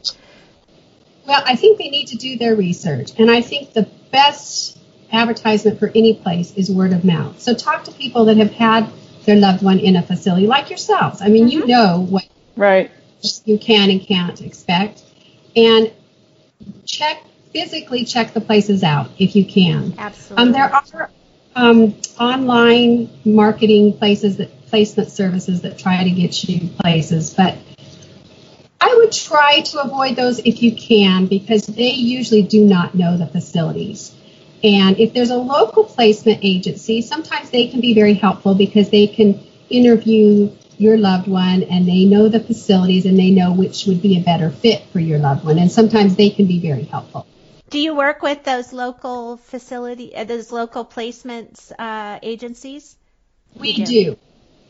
Well, 1.28 1.42
I 1.44 1.56
think 1.56 1.80
they 1.80 1.90
need 1.90 2.10
to 2.10 2.18
do 2.18 2.38
their 2.38 2.56
research. 2.56 3.12
And 3.18 3.32
I 3.32 3.42
think 3.42 3.74
the 3.74 3.90
best 4.12 4.78
advertisement 5.12 5.80
for 5.80 5.92
any 5.96 6.14
place 6.14 6.54
is 6.54 6.70
word 6.70 6.94
of 6.94 7.04
mouth. 7.04 7.40
So 7.40 7.56
talk 7.56 7.86
to 7.86 7.92
people 7.92 8.26
that 8.26 8.38
have 8.38 8.52
had 8.52 8.88
their 9.24 9.36
loved 9.36 9.64
one 9.64 9.80
in 9.80 9.96
a 9.96 10.04
facility 10.04 10.46
like 10.46 10.70
yourselves. 10.70 11.24
I 11.24 11.30
mean, 11.30 11.48
you 11.48 11.66
know 11.66 12.06
what 12.08 12.26
Right. 12.56 12.92
You 13.46 13.58
can 13.58 13.90
and 13.90 14.02
can't 14.02 14.42
expect. 14.42 15.04
And 15.56 15.92
check, 16.86 17.24
physically 17.52 18.06
check 18.06 18.34
the 18.34 18.42
places 18.42 18.84
out 18.84 19.10
if 19.18 19.36
you 19.36 19.46
can. 19.46 19.96
Absolutely. 19.98 20.44
Um, 20.44 20.52
there 20.52 20.74
are 20.74 21.10
um, 21.56 21.96
online 22.20 23.10
marketing 23.24 23.98
places 23.98 24.38
that 24.38 24.68
placement 24.68 25.10
services 25.10 25.62
that 25.62 25.78
try 25.78 26.04
to 26.04 26.12
get 26.12 26.44
you 26.44 26.68
places, 26.70 27.34
but 27.34 27.58
I 28.82 28.94
would 28.98 29.12
try 29.12 29.62
to 29.62 29.82
avoid 29.82 30.16
those 30.16 30.40
if 30.40 30.62
you 30.62 30.76
can 30.76 31.28
because 31.28 31.66
they 31.66 31.92
usually 31.92 32.44
do 32.44 32.66
not 32.66 32.94
know 32.94 33.18
the 33.18 33.26
facilities. 33.26 34.14
And 34.64 35.00
if 35.00 35.14
there's 35.14 35.30
a 35.30 35.38
local 35.38 35.84
placement 35.84 36.40
agency, 36.42 37.02
sometimes 37.02 37.50
they 37.52 37.68
can 37.68 37.82
be 37.82 37.94
very 37.94 38.16
helpful 38.16 38.56
because 38.56 38.90
they 38.90 39.08
can 39.08 39.40
interview 39.70 40.52
your 40.78 40.98
loved 40.98 41.28
one 41.28 41.64
and 41.64 41.88
they 41.88 42.06
know 42.06 42.28
the 42.30 42.40
facilities 42.40 43.06
and 43.06 43.18
they 43.18 43.32
know 43.32 43.54
which 43.54 43.86
would 43.86 44.02
be 44.02 44.18
a 44.20 44.22
better 44.22 44.50
fit 44.50 44.84
for 44.92 45.00
your 45.00 45.20
loved 45.20 45.46
one. 45.46 45.58
And 45.58 45.72
sometimes 45.72 46.16
they 46.16 46.30
can 46.30 46.46
be 46.48 46.60
very 46.60 46.84
helpful. 46.84 47.26
do 47.70 47.80
you 47.80 47.96
work 47.96 48.22
with 48.22 48.44
those 48.44 48.72
local 48.74 49.38
facility, 49.38 50.16
uh, 50.16 50.24
those 50.24 50.52
local 50.52 50.86
placements 50.86 51.72
uh, 51.80 52.20
agencies? 52.22 52.98
We 53.60 53.72
You 53.72 53.86
do. 53.86 54.18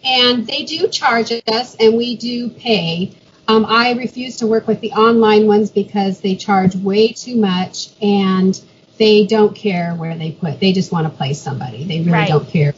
And 0.03 0.45
they 0.47 0.63
do 0.63 0.88
charge 0.88 1.31
us 1.47 1.75
and 1.79 1.97
we 1.97 2.15
do 2.15 2.50
pay. 2.50 3.12
Um, 3.47 3.65
I 3.65 3.91
refuse 3.93 4.38
to 4.38 4.47
work 4.47 4.67
with 4.67 4.79
the 4.81 4.91
online 4.91 5.47
ones 5.47 5.71
because 5.71 6.21
they 6.21 6.35
charge 6.35 6.75
way 6.75 7.12
too 7.13 7.35
much 7.35 7.89
and 8.01 8.59
they 8.97 9.25
don't 9.25 9.55
care 9.55 9.93
where 9.95 10.17
they 10.17 10.31
put. 10.31 10.59
They 10.59 10.71
just 10.74 10.91
want 10.91 11.07
to 11.07 11.13
place 11.15 11.41
somebody. 11.41 11.83
They 11.83 12.00
really 12.00 12.12
Right. 12.12 12.27
don't 12.29 12.47
care 12.47 12.74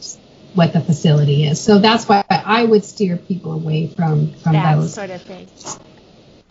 what 0.54 0.72
the 0.72 0.80
facility 0.80 1.44
is. 1.46 1.60
So 1.60 1.78
that's 1.78 2.08
why 2.08 2.24
I 2.30 2.64
would 2.64 2.84
steer 2.84 3.16
people 3.16 3.52
away 3.52 3.88
from 3.88 4.32
from 4.34 4.52
That 4.52 4.76
those. 4.76 4.94
sort 4.94 5.10
of 5.10 5.22
thing. 5.22 5.46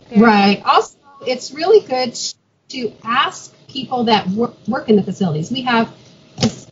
Very 0.08 0.22
Right. 0.22 0.62
Also, 0.64 0.96
it's 1.26 1.52
really 1.52 1.86
good 1.86 2.18
to 2.70 2.92
ask 3.04 3.54
people 3.68 4.04
that 4.04 4.28
work, 4.28 4.54
work 4.66 4.88
in 4.88 4.96
the 4.96 5.02
facilities. 5.02 5.50
We 5.50 5.62
have 5.62 5.92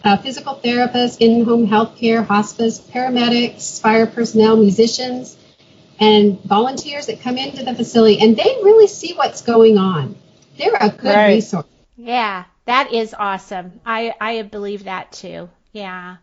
uh, 0.05 0.17
physical 0.19 0.61
therapists, 0.63 1.17
in-home 1.21 1.67
health 1.67 1.97
care, 1.97 2.23
hospice, 2.23 2.79
paramedics, 2.79 3.81
fire 3.81 4.07
personnel, 4.07 4.57
musicians, 4.57 5.37
and 5.99 6.41
volunteers 6.43 7.07
that 7.07 7.21
come 7.21 7.37
into 7.39 7.65
the 7.65 7.75
facility, 7.75 8.21
and 8.21 8.37
they 8.37 8.61
really 8.63 8.87
see 8.87 9.15
what's 9.15 9.43
going 9.43 9.79
on. 9.79 10.17
They're 10.59 10.75
a 10.79 10.91
good 10.91 11.15
Right. 11.15 11.35
resource. 11.35 11.67
Yeah, 11.97 12.45
that 12.67 12.93
is 12.93 13.15
awesome. 13.19 13.81
I 13.85 14.15
I 14.21 14.43
believe 14.43 14.85
that 14.85 15.13
too. 15.13 15.49
Yeah, 15.73 16.17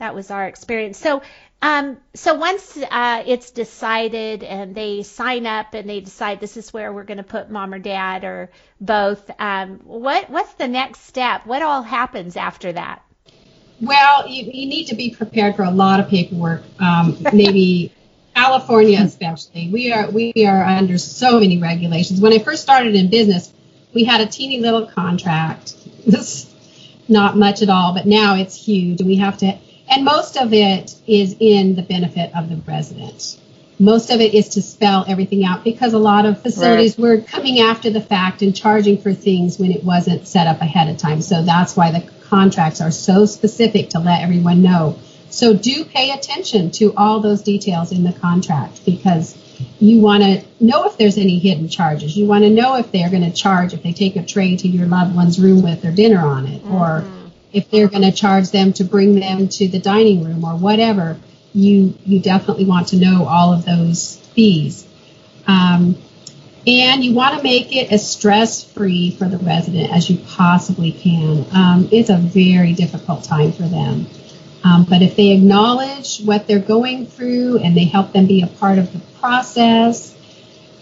that 0.00 0.14
was 0.14 0.30
our 0.30 0.46
experience. 0.46 0.98
So, 0.98 1.22
um, 1.62 1.98
so 2.14 2.34
once 2.34 2.76
uh, 2.76 3.22
it's 3.26 3.50
decided 3.50 4.42
and 4.42 4.74
they 4.74 5.02
sign 5.02 5.46
up 5.46 5.74
and 5.74 5.88
they 5.88 6.00
decide 6.00 6.40
this 6.40 6.56
is 6.56 6.72
where 6.72 6.92
we're 6.92 7.04
going 7.04 7.18
to 7.18 7.22
put 7.22 7.50
mom 7.50 7.74
or 7.74 7.78
dad 7.78 8.24
or 8.24 8.50
both, 8.80 9.30
um, 9.38 9.80
what 9.84 10.30
what's 10.30 10.54
the 10.54 10.68
next 10.68 11.02
step? 11.02 11.46
What 11.46 11.62
all 11.62 11.82
happens 11.82 12.36
after 12.36 12.72
that? 12.72 13.02
Well, 13.80 14.26
you, 14.26 14.44
you 14.44 14.66
need 14.68 14.86
to 14.86 14.94
be 14.94 15.14
prepared 15.14 15.54
for 15.54 15.62
a 15.64 15.70
lot 15.70 16.00
of 16.00 16.08
paperwork. 16.08 16.62
Um, 16.80 17.18
maybe 17.32 17.94
California, 18.34 19.00
especially, 19.02 19.68
we 19.70 19.92
are 19.92 20.10
we 20.10 20.32
are 20.46 20.64
under 20.64 20.96
so 20.96 21.40
many 21.40 21.58
regulations. 21.58 22.22
When 22.22 22.32
I 22.32 22.38
first 22.38 22.62
started 22.62 22.94
in 22.94 23.10
business, 23.10 23.52
we 23.94 24.04
had 24.04 24.22
a 24.22 24.26
teeny 24.26 24.60
little 24.60 24.86
contract. 24.86 25.74
This 26.06 26.50
not 27.06 27.36
much 27.36 27.60
at 27.60 27.68
all, 27.68 27.92
but 27.92 28.06
now 28.06 28.36
it's 28.36 28.56
huge, 28.56 29.00
and 29.00 29.08
we 29.08 29.16
have 29.16 29.36
to. 29.38 29.58
And 29.90 30.04
most 30.04 30.36
of 30.36 30.54
it 30.54 30.94
is 31.06 31.36
in 31.40 31.74
the 31.74 31.82
benefit 31.82 32.30
of 32.34 32.48
the 32.48 32.56
resident. 32.56 33.38
Most 33.80 34.10
of 34.10 34.20
it 34.20 34.34
is 34.34 34.50
to 34.50 34.62
spell 34.62 35.04
everything 35.08 35.44
out 35.44 35.64
because 35.64 35.94
a 35.94 35.98
lot 35.98 36.26
of 36.26 36.42
facilities 36.42 36.96
were 36.96 37.18
coming 37.18 37.60
after 37.60 37.90
the 37.90 38.00
fact 38.00 38.42
and 38.42 38.54
charging 38.54 38.98
for 38.98 39.12
things 39.12 39.58
when 39.58 39.72
it 39.72 39.82
wasn't 39.82 40.28
set 40.28 40.46
up 40.46 40.60
ahead 40.60 40.88
of 40.88 40.98
time. 40.98 41.22
So 41.22 41.42
that's 41.42 41.76
why 41.76 41.90
the 41.90 42.08
contracts 42.28 42.80
are 42.80 42.92
so 42.92 43.26
specific 43.26 43.90
to 43.90 43.98
let 43.98 44.22
everyone 44.22 44.62
know. 44.62 44.96
So 45.30 45.54
do 45.54 45.84
pay 45.84 46.10
attention 46.10 46.70
to 46.72 46.94
all 46.96 47.20
those 47.20 47.42
details 47.42 47.90
in 47.90 48.04
the 48.04 48.12
contract 48.12 48.84
because 48.84 49.36
you 49.78 50.00
want 50.00 50.22
to 50.22 50.44
know 50.60 50.84
if 50.84 50.98
there's 50.98 51.18
any 51.18 51.38
hidden 51.38 51.68
charges. 51.68 52.16
You 52.16 52.26
want 52.26 52.44
to 52.44 52.50
know 52.50 52.76
if 52.76 52.92
they're 52.92 53.10
going 53.10 53.24
to 53.24 53.32
charge 53.32 53.72
if 53.72 53.82
they 53.82 53.92
take 53.92 54.16
a 54.16 54.24
tray 54.24 54.56
to 54.56 54.68
your 54.68 54.86
loved 54.86 55.16
one's 55.16 55.40
room 55.40 55.62
with 55.62 55.82
their 55.82 55.92
dinner 55.92 56.20
on 56.20 56.46
it 56.46 56.62
or 56.66 57.02
mm-hmm. 57.02 57.19
If 57.52 57.70
they're 57.70 57.88
going 57.88 58.02
to 58.02 58.12
charge 58.12 58.50
them 58.50 58.72
to 58.74 58.84
bring 58.84 59.16
them 59.16 59.48
to 59.48 59.68
the 59.68 59.78
dining 59.78 60.24
room 60.24 60.44
or 60.44 60.56
whatever. 60.56 61.18
You 61.52 61.94
you 62.04 62.20
definitely 62.20 62.64
want 62.64 62.88
to 62.88 62.96
know 62.96 63.26
all 63.26 63.52
of 63.52 63.64
those 63.64 64.16
fees. 64.34 64.86
Um, 65.46 65.96
and 66.66 67.02
you 67.02 67.14
want 67.14 67.36
to 67.36 67.42
make 67.42 67.74
it 67.74 67.90
as 67.90 68.08
stress 68.08 68.62
free 68.62 69.10
for 69.12 69.26
the 69.26 69.38
resident 69.38 69.92
as 69.92 70.10
you 70.10 70.18
possibly 70.18 70.92
can. 70.92 71.46
Um, 71.52 71.88
it's 71.90 72.10
a 72.10 72.18
very 72.18 72.74
difficult 72.74 73.24
time 73.24 73.52
for 73.52 73.62
them. 73.62 74.06
Um, 74.62 74.84
but 74.84 75.00
if 75.00 75.16
they 75.16 75.30
acknowledge 75.30 76.20
what 76.20 76.46
they're 76.46 76.58
going 76.58 77.06
through 77.06 77.58
and 77.58 77.74
they 77.76 77.84
help 77.84 78.12
them 78.12 78.26
be 78.26 78.42
a 78.42 78.46
part 78.46 78.78
of 78.78 78.92
the 78.92 79.00
process, 79.18 80.14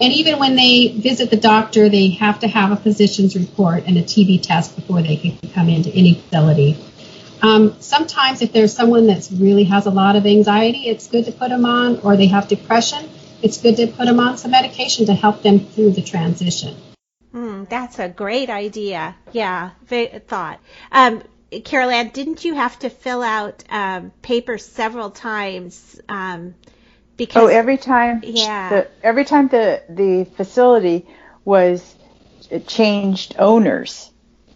and 0.01 0.13
even 0.13 0.39
when 0.39 0.55
they 0.55 0.89
visit 0.97 1.29
the 1.29 1.37
doctor, 1.37 1.89
they 1.89 2.09
have 2.11 2.39
to 2.39 2.47
have 2.47 2.71
a 2.71 2.77
physician's 2.77 3.35
report 3.35 3.83
and 3.85 3.97
a 3.97 4.03
TB 4.03 4.41
test 4.41 4.75
before 4.75 5.01
they 5.01 5.17
can 5.17 5.37
come 5.51 5.67
into 5.67 5.89
any 5.89 6.15
facility. 6.15 6.77
Um, 7.41 7.79
sometimes, 7.81 8.41
if 8.41 8.53
there's 8.53 8.73
someone 8.73 9.07
that 9.07 9.29
really 9.33 9.65
has 9.65 9.85
a 9.85 9.91
lot 9.91 10.15
of 10.15 10.25
anxiety, 10.25 10.87
it's 10.87 11.07
good 11.07 11.25
to 11.25 11.31
put 11.31 11.49
them 11.49 11.65
on, 11.65 11.99
or 11.99 12.17
they 12.17 12.27
have 12.27 12.47
depression, 12.47 13.09
it's 13.41 13.61
good 13.61 13.77
to 13.77 13.87
put 13.87 14.05
them 14.05 14.19
on 14.19 14.37
some 14.37 14.51
medication 14.51 15.05
to 15.05 15.13
help 15.13 15.41
them 15.41 15.59
through 15.59 15.91
the 15.91 16.01
transition. 16.01 16.75
Hmm, 17.31 17.65
that's 17.69 17.99
a 17.99 18.09
great 18.09 18.49
idea. 18.49 19.15
Yeah, 19.31 19.71
thought. 20.27 20.59
Um, 20.91 21.23
Carol 21.63 21.89
Ann, 21.89 22.09
didn't 22.09 22.43
you 22.43 22.55
have 22.55 22.77
to 22.79 22.89
fill 22.89 23.23
out 23.23 23.63
um, 23.69 24.11
papers 24.21 24.65
several 24.65 25.09
times? 25.09 25.99
Um, 26.09 26.55
because 27.19 27.43
Oh, 27.43 27.47
every 27.47 27.77
time. 27.77 28.21
Yeah. 28.23 28.69
The, 28.69 28.87
every 29.03 29.25
time 29.25 29.49
the 29.49 29.83
the 29.87 30.23
facility 30.35 31.05
was 31.45 31.95
uh, 32.51 32.57
changed 32.59 33.35
owners, 33.37 34.09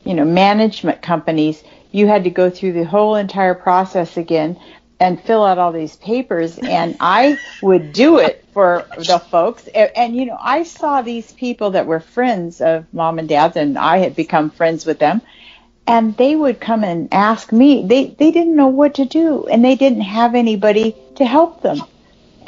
you 0.03 0.15
know, 0.15 0.25
management 0.25 1.03
companies, 1.03 1.63
you 1.91 2.07
had 2.07 2.23
to 2.23 2.31
go 2.31 2.49
through 2.49 2.73
the 2.73 2.85
whole 2.85 3.15
entire 3.15 3.53
process 3.53 4.17
again 4.17 4.59
and 4.99 5.21
fill 5.21 5.43
out 5.43 5.59
all 5.59 5.73
these 5.73 5.95
papers. 5.97 6.57
And 6.57 6.95
I 7.01 7.37
would 7.61 7.93
do 7.93 8.17
it 8.17 8.45
for 8.53 8.85
the 8.97 9.19
folks. 9.19 9.67
And, 9.67 9.91
and 9.95 10.15
you 10.15 10.25
know, 10.25 10.37
I 10.39 10.63
saw 10.63 11.01
these 11.03 11.31
people 11.33 11.71
that 11.71 11.85
were 11.85 11.99
friends 11.99 12.61
of 12.61 12.91
mom 12.93 13.19
and 13.19 13.27
dad's, 13.29 13.57
and 13.57 13.77
I 13.77 13.97
had 13.97 14.15
become 14.15 14.49
friends 14.49 14.85
with 14.85 14.97
them 14.99 15.21
and 15.85 16.15
they 16.15 16.33
would 16.33 16.61
come 16.61 16.83
and 16.85 17.09
ask 17.13 17.51
me 17.51 17.85
they 17.85 18.05
they 18.17 18.31
didn't 18.31 18.55
know 18.55 18.67
what 18.67 18.95
to 18.95 19.05
do 19.05 19.45
and 19.47 19.65
they 19.65 19.75
didn't 19.75 20.01
have 20.01 20.33
anybody 20.33 20.95
to 21.15 21.25
help 21.25 21.61
them 21.61 21.77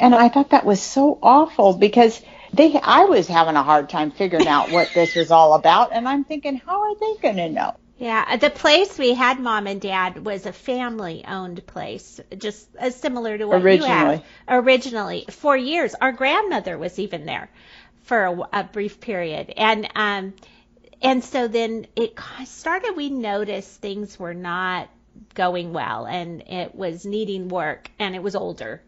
and 0.00 0.14
i 0.14 0.28
thought 0.28 0.50
that 0.50 0.64
was 0.64 0.80
so 0.80 1.18
awful 1.22 1.74
because 1.74 2.20
they 2.52 2.78
i 2.82 3.04
was 3.04 3.26
having 3.26 3.56
a 3.56 3.62
hard 3.62 3.88
time 3.88 4.10
figuring 4.10 4.48
out 4.48 4.70
what 4.70 4.88
this 4.94 5.14
was 5.14 5.30
all 5.30 5.54
about 5.54 5.92
and 5.92 6.08
i'm 6.08 6.24
thinking 6.24 6.56
how 6.56 6.82
are 6.82 6.94
they 6.96 7.14
going 7.22 7.36
to 7.36 7.48
know 7.48 7.74
yeah, 7.98 8.36
the 8.36 8.50
place 8.50 8.98
we 8.98 9.14
had 9.14 9.40
mom 9.40 9.66
and 9.66 9.80
dad 9.80 10.22
was 10.22 10.44
a 10.44 10.52
family 10.52 11.24
owned 11.26 11.66
place, 11.66 12.20
just 12.36 12.68
as 12.76 12.94
similar 12.94 13.38
to 13.38 13.46
what 13.46 13.60
you 13.60 13.64
Originally. 13.64 14.16
have. 14.16 14.24
Originally, 14.46 15.24
for 15.30 15.56
years, 15.56 15.94
our 15.94 16.12
grandmother 16.12 16.76
was 16.76 16.98
even 16.98 17.24
there 17.24 17.48
for 18.02 18.24
a, 18.24 18.48
a 18.52 18.64
brief 18.64 19.00
period, 19.00 19.52
and 19.56 19.88
um, 19.94 20.34
and 21.00 21.24
so 21.24 21.48
then 21.48 21.86
it 21.96 22.18
started. 22.44 22.96
We 22.96 23.08
noticed 23.08 23.80
things 23.80 24.18
were 24.18 24.34
not 24.34 24.90
going 25.32 25.72
well, 25.72 26.04
and 26.04 26.42
it 26.42 26.74
was 26.74 27.06
needing 27.06 27.48
work, 27.48 27.90
and 27.98 28.14
it 28.14 28.22
was 28.22 28.36
older, 28.36 28.82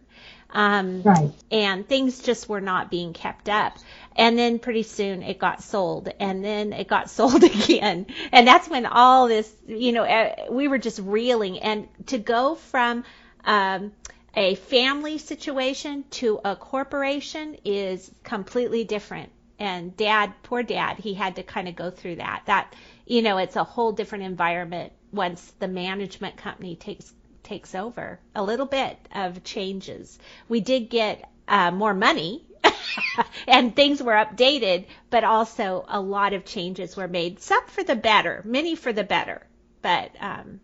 um, 0.51 1.03
right. 1.03 1.33
And 1.51 1.87
things 1.87 2.21
just 2.21 2.49
were 2.49 2.61
not 2.61 2.91
being 2.91 3.13
kept 3.13 3.49
up. 3.49 3.79
And 4.17 4.39
then 4.39 4.59
pretty 4.59 4.83
soon 4.83 5.23
it 5.23 5.39
got 5.39 5.63
sold 5.63 6.09
and 6.19 6.45
then 6.45 6.73
it 6.73 6.89
got 6.89 7.11
sold 7.19 7.45
again. 7.45 8.07
And 8.33 8.47
that's 8.47 8.69
when 8.69 8.87
all 8.87 9.29
this, 9.29 9.53
you 9.67 9.93
know, 9.93 10.05
uh, 10.05 10.47
we 10.51 10.69
were 10.69 10.79
just 10.79 11.01
reeling. 11.01 11.59
And 11.59 11.89
to 12.07 12.19
go 12.19 12.55
from, 12.55 13.05
um, 13.45 13.93
a 14.35 14.55
family 14.55 15.19
situation 15.19 16.05
to 16.11 16.41
a 16.45 16.55
corporation 16.55 17.57
is 17.65 18.11
completely 18.23 18.85
different. 18.85 19.31
And 19.59 19.97
dad, 19.97 20.33
poor 20.45 20.63
dad, 20.63 20.99
he 20.99 21.15
had 21.15 21.37
to 21.37 21.43
kind 21.43 21.67
of 21.67 21.75
go 21.75 21.91
through 21.91 22.17
that. 22.17 22.43
That, 22.47 22.75
you 23.05 23.23
know, 23.23 23.39
it's 23.39 23.57
a 23.57 23.65
whole 23.65 23.91
different 23.91 24.25
environment 24.25 24.93
once 25.11 25.53
the 25.59 25.67
management 25.67 26.37
company 26.37 26.77
takes 26.77 27.13
takes 27.43 27.75
over. 27.75 28.21
A 28.35 28.43
little 28.43 28.67
bit 28.67 28.99
of 29.15 29.45
changes. 29.45 30.19
We 30.49 30.61
did 30.61 30.91
get 30.91 31.31
uh, 31.47 31.71
more 31.71 31.95
money 31.95 32.45
and 33.49 33.75
things 33.75 34.03
were 34.03 34.13
updated, 34.13 34.87
but 35.11 35.25
also 35.25 35.85
a 35.89 36.01
lot 36.01 36.33
of 36.33 36.45
changes 36.45 36.97
were 36.97 37.09
made. 37.09 37.41
Some 37.41 37.67
for 37.69 37.83
the 37.83 37.97
better, 37.97 38.43
many 38.45 38.75
for 38.75 38.93
the 38.93 39.05
better. 39.05 39.47
But 39.83 40.13
um, 40.21 40.61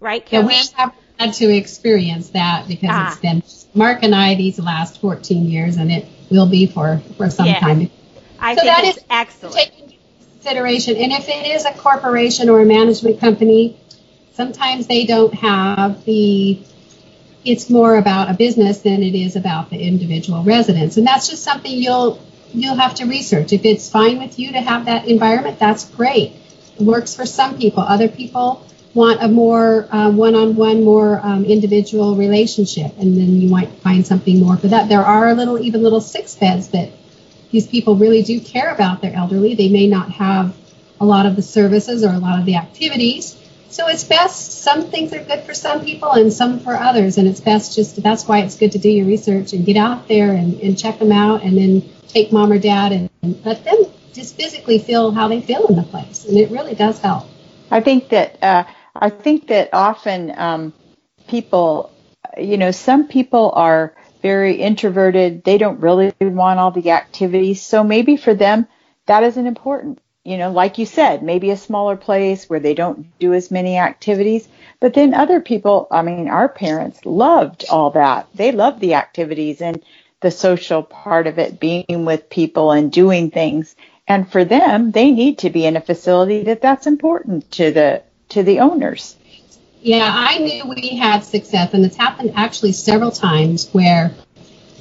right, 0.00 0.26
Yeah, 0.30 0.46
we 0.46 0.54
have 0.74 0.94
had 1.18 1.34
to 1.34 1.54
experience 1.54 2.30
that 2.30 2.68
because 2.68 2.90
ah. 2.92 3.08
it's 3.08 3.20
been 3.20 3.42
Mark 3.74 4.02
and 4.02 4.14
I 4.14 4.34
these 4.34 4.58
last 4.58 5.00
14 5.00 5.46
years, 5.46 5.76
and 5.76 5.92
it 5.92 6.06
will 6.30 6.48
be 6.48 6.66
for 6.66 7.00
for 7.16 7.30
some 7.30 7.46
yeah. 7.46 7.60
time. 7.60 7.90
I 8.38 8.54
so 8.54 8.62
think 8.62 8.74
that 8.74 8.84
is 8.84 8.98
excellent. 9.10 9.70
Consideration, 10.40 10.96
and 10.96 11.12
if 11.12 11.28
it 11.28 11.46
is 11.46 11.66
a 11.66 11.72
corporation 11.72 12.48
or 12.48 12.62
a 12.62 12.64
management 12.64 13.20
company, 13.20 13.78
sometimes 14.40 14.86
they 14.86 15.04
don't 15.04 15.34
have 15.34 16.02
the 16.06 16.58
it's 17.44 17.68
more 17.68 17.96
about 17.96 18.30
a 18.30 18.34
business 18.34 18.80
than 18.80 19.02
it 19.02 19.14
is 19.14 19.36
about 19.36 19.68
the 19.68 19.78
individual 19.78 20.42
residents. 20.42 20.96
And 20.96 21.06
that's 21.06 21.28
just 21.28 21.42
something 21.42 21.70
you'll 21.70 22.18
you'll 22.54 22.80
have 22.84 22.94
to 22.94 23.04
research. 23.04 23.52
If 23.52 23.66
it's 23.66 23.90
fine 23.90 24.18
with 24.18 24.38
you 24.38 24.52
to 24.52 24.60
have 24.60 24.86
that 24.86 25.06
environment 25.08 25.58
that's 25.58 25.84
great. 25.90 26.32
It 26.78 26.84
works 26.94 27.14
for 27.14 27.26
some 27.26 27.58
people. 27.58 27.82
Other 27.82 28.08
people 28.08 28.66
want 28.94 29.22
a 29.22 29.28
more 29.28 29.86
uh, 29.92 30.10
one-on-one 30.10 30.84
more 30.84 31.20
um, 31.22 31.44
individual 31.44 32.16
relationship 32.16 32.92
and 32.98 33.18
then 33.18 33.42
you 33.42 33.48
might 33.50 33.68
find 33.86 34.06
something 34.06 34.40
more 34.40 34.56
for 34.56 34.68
that. 34.68 34.88
There 34.88 35.04
are 35.04 35.34
little 35.34 35.58
even 35.58 35.82
little 35.82 36.00
six 36.00 36.34
beds 36.34 36.68
that 36.68 36.88
these 37.50 37.66
people 37.66 37.96
really 37.96 38.22
do 38.22 38.40
care 38.40 38.72
about. 38.72 39.02
Their 39.02 39.12
elderly. 39.12 39.54
They 39.54 39.68
may 39.68 39.86
not 39.86 40.10
have 40.12 40.56
a 40.98 41.04
lot 41.04 41.26
of 41.26 41.36
the 41.36 41.42
services 41.42 42.02
or 42.04 42.12
a 42.14 42.18
lot 42.18 42.38
of 42.40 42.46
the 42.46 42.56
activities 42.56 43.36
so 43.70 43.86
it's 43.86 44.02
best, 44.02 44.62
some 44.62 44.90
things 44.90 45.12
are 45.12 45.22
good 45.22 45.44
for 45.44 45.54
some 45.54 45.84
people 45.84 46.10
and 46.10 46.32
some 46.32 46.58
for 46.58 46.74
others. 46.74 47.18
And 47.18 47.28
it's 47.28 47.40
best 47.40 47.76
just, 47.76 48.02
that's 48.02 48.26
why 48.26 48.40
it's 48.40 48.56
good 48.56 48.72
to 48.72 48.78
do 48.78 48.90
your 48.90 49.06
research 49.06 49.52
and 49.52 49.64
get 49.64 49.76
out 49.76 50.08
there 50.08 50.32
and, 50.32 50.60
and 50.60 50.76
check 50.76 50.98
them 50.98 51.12
out 51.12 51.42
and 51.42 51.56
then 51.56 51.88
take 52.08 52.32
mom 52.32 52.50
or 52.50 52.58
dad 52.58 52.90
and, 52.90 53.08
and 53.22 53.44
let 53.46 53.64
them 53.64 53.76
just 54.12 54.36
physically 54.36 54.80
feel 54.80 55.12
how 55.12 55.28
they 55.28 55.40
feel 55.40 55.68
in 55.68 55.76
the 55.76 55.84
place. 55.84 56.24
And 56.24 56.36
it 56.36 56.50
really 56.50 56.74
does 56.74 56.98
help. 56.98 57.28
I 57.70 57.80
think 57.80 58.08
that, 58.08 58.42
uh, 58.42 58.64
I 58.96 59.08
think 59.08 59.46
that 59.46 59.70
often 59.72 60.36
um, 60.36 60.72
people, 61.28 61.92
you 62.36 62.56
know, 62.56 62.72
some 62.72 63.06
people 63.06 63.52
are 63.54 63.94
very 64.20 64.56
introverted. 64.56 65.44
They 65.44 65.58
don't 65.58 65.80
really 65.80 66.12
want 66.20 66.58
all 66.58 66.72
the 66.72 66.90
activities. 66.90 67.62
So 67.62 67.84
maybe 67.84 68.16
for 68.16 68.34
them, 68.34 68.66
that 69.06 69.22
isn't 69.22 69.46
important 69.46 70.00
you 70.24 70.36
know, 70.36 70.50
like 70.50 70.78
you 70.78 70.86
said, 70.86 71.22
maybe 71.22 71.50
a 71.50 71.56
smaller 71.56 71.96
place 71.96 72.48
where 72.48 72.60
they 72.60 72.74
don't 72.74 73.06
do 73.18 73.32
as 73.32 73.50
many 73.50 73.78
activities. 73.78 74.46
But 74.78 74.94
then 74.94 75.14
other 75.14 75.40
people, 75.40 75.88
I 75.90 76.02
mean, 76.02 76.28
our 76.28 76.48
parents 76.48 77.06
loved 77.06 77.64
all 77.70 77.90
that. 77.92 78.28
They 78.34 78.52
loved 78.52 78.80
the 78.80 78.94
activities 78.94 79.62
and 79.62 79.82
the 80.20 80.30
social 80.30 80.82
part 80.82 81.26
of 81.26 81.38
it, 81.38 81.58
being 81.58 82.04
with 82.04 82.28
people 82.28 82.72
and 82.72 82.92
doing 82.92 83.30
things. 83.30 83.74
And 84.06 84.30
for 84.30 84.44
them, 84.44 84.90
they 84.90 85.10
need 85.10 85.38
to 85.38 85.50
be 85.50 85.64
in 85.64 85.76
a 85.76 85.80
facility 85.80 86.44
that 86.44 86.60
that's 86.60 86.86
important 86.86 87.50
to 87.52 87.70
the 87.70 88.02
to 88.30 88.42
the 88.42 88.60
owners. 88.60 89.16
Yeah, 89.82 90.10
I 90.12 90.38
knew 90.38 90.66
we 90.66 90.96
had 90.96 91.24
success, 91.24 91.72
and 91.72 91.84
it's 91.86 91.96
happened 91.96 92.32
actually 92.36 92.72
several 92.72 93.10
times 93.10 93.70
where 93.72 94.12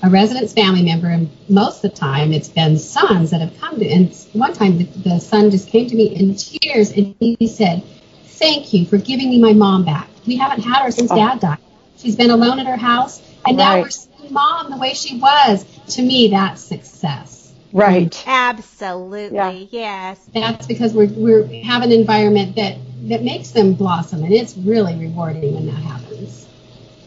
a 0.01 0.09
resident's 0.09 0.53
family 0.53 0.83
member, 0.83 1.07
and 1.07 1.29
most 1.49 1.83
of 1.83 1.91
the 1.91 1.97
time 1.97 2.31
it's 2.31 2.47
been 2.47 2.77
sons 2.77 3.31
that 3.31 3.41
have 3.41 3.59
come 3.59 3.79
to. 3.79 3.87
And 3.87 4.13
one 4.33 4.53
time 4.53 4.77
the, 4.77 4.83
the 4.83 5.19
son 5.19 5.51
just 5.51 5.67
came 5.67 5.87
to 5.87 5.95
me 5.95 6.15
in 6.15 6.35
tears 6.35 6.91
and 6.91 7.15
he 7.19 7.47
said, 7.47 7.83
"Thank 8.25 8.73
you 8.73 8.85
for 8.85 8.97
giving 8.97 9.29
me 9.29 9.39
my 9.39 9.53
mom 9.53 9.85
back. 9.85 10.09
We 10.25 10.37
haven't 10.37 10.63
had 10.63 10.83
her 10.83 10.91
since 10.91 11.11
oh. 11.11 11.15
Dad 11.15 11.39
died. 11.39 11.57
She's 11.97 12.15
been 12.15 12.29
alone 12.29 12.59
at 12.59 12.67
her 12.67 12.77
house, 12.77 13.21
and 13.45 13.57
right. 13.57 13.63
now 13.63 13.81
we're 13.81 13.89
seeing 13.89 14.31
Mom 14.31 14.71
the 14.71 14.77
way 14.77 14.93
she 14.93 15.19
was. 15.19 15.65
To 15.95 16.01
me, 16.01 16.29
that's 16.29 16.61
success." 16.61 17.53
Right. 17.71 18.23
Absolutely. 18.25 19.37
Yeah. 19.37 19.51
Yes. 19.69 20.29
That's 20.33 20.65
because 20.65 20.93
we're 20.93 21.43
we 21.43 21.61
have 21.61 21.83
an 21.83 21.91
environment 21.91 22.55
that 22.55 22.77
that 23.09 23.23
makes 23.23 23.51
them 23.51 23.73
blossom, 23.73 24.23
and 24.23 24.33
it's 24.33 24.55
really 24.57 24.95
rewarding 24.95 25.53
when 25.53 25.65
that 25.67 25.81
happens. 25.81 26.47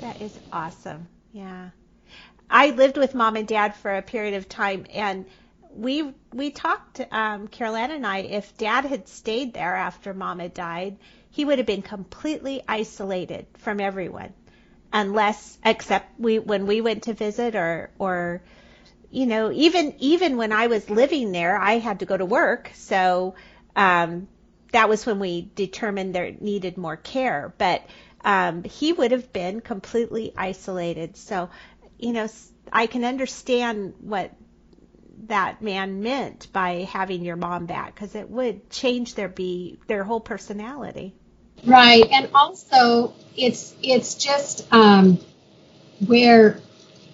That 0.01 0.21
is 0.21 0.39
awesome. 0.53 1.09
Yeah. 1.33 1.71
I 2.53 2.71
lived 2.71 2.99
with 2.99 3.15
mom 3.15 3.37
and 3.37 3.49
dad 3.49 3.75
for 3.75 3.97
a 3.97 4.03
period 4.03 4.35
of 4.35 4.49
time, 4.49 4.85
and 4.93 5.25
we 5.75 6.13
we 6.35 6.51
talked, 6.51 7.01
um, 7.11 7.49
Carol 7.49 7.77
Ann 7.77 7.91
and 7.91 8.07
I, 8.07 8.19
if 8.19 8.57
dad 8.59 8.85
had 8.85 9.09
stayed 9.09 9.55
there 9.55 9.75
after 9.75 10.13
mom 10.13 10.39
had 10.39 10.53
died, 10.53 10.99
he 11.31 11.47
would 11.47 11.59
have 11.59 11.67
been 11.67 11.81
completely 11.81 12.63
isolated 12.69 13.47
from 13.57 13.81
everyone, 13.81 14.35
unless 14.93 15.59
except 15.65 16.21
we 16.21 16.39
when 16.39 16.67
we 16.67 16.83
went 16.83 17.05
to 17.05 17.15
visit 17.15 17.55
or 17.57 17.91
or 17.99 18.43
you 19.11 19.25
know 19.25 19.51
even 19.51 19.95
even 19.99 20.37
when 20.37 20.53
I 20.53 20.67
was 20.67 20.91
living 20.91 21.33
there, 21.33 21.59
I 21.59 21.79
had 21.79 22.01
to 22.01 22.07
go 22.07 22.19
to 22.19 22.27
work, 22.27 22.71
so 22.75 23.35
um, 23.75 24.29
that 24.73 24.91
was 24.91 25.07
when 25.07 25.19
we 25.21 25.49
determined 25.55 26.15
there 26.15 26.33
needed 26.39 26.77
more 26.77 26.97
care, 26.97 27.55
but. 27.57 27.83
Um, 28.25 28.63
he 28.63 28.93
would 28.93 29.11
have 29.11 29.33
been 29.33 29.61
completely 29.61 30.33
isolated. 30.37 31.17
So 31.17 31.51
you 32.03 32.13
know, 32.13 32.29
I 32.73 32.87
can 32.87 33.05
understand 33.05 33.95
what 34.01 34.33
that 35.29 35.63
man 35.63 36.03
meant 36.03 36.53
by 36.53 36.89
having 36.91 37.25
your 37.25 37.37
mom 37.37 37.67
back 37.67 37.95
because 37.95 38.17
it 38.17 38.29
would 38.29 38.69
change 38.71 39.15
their 39.15 39.29
be 39.29 39.79
their 39.87 40.03
whole 40.03 40.21
personality. 40.21 41.15
Right, 41.65 42.05
and 42.11 42.29
also 42.35 43.15
it's 43.37 43.75
it's 43.83 44.17
just 44.17 44.67
um, 44.73 45.21
where 46.05 46.59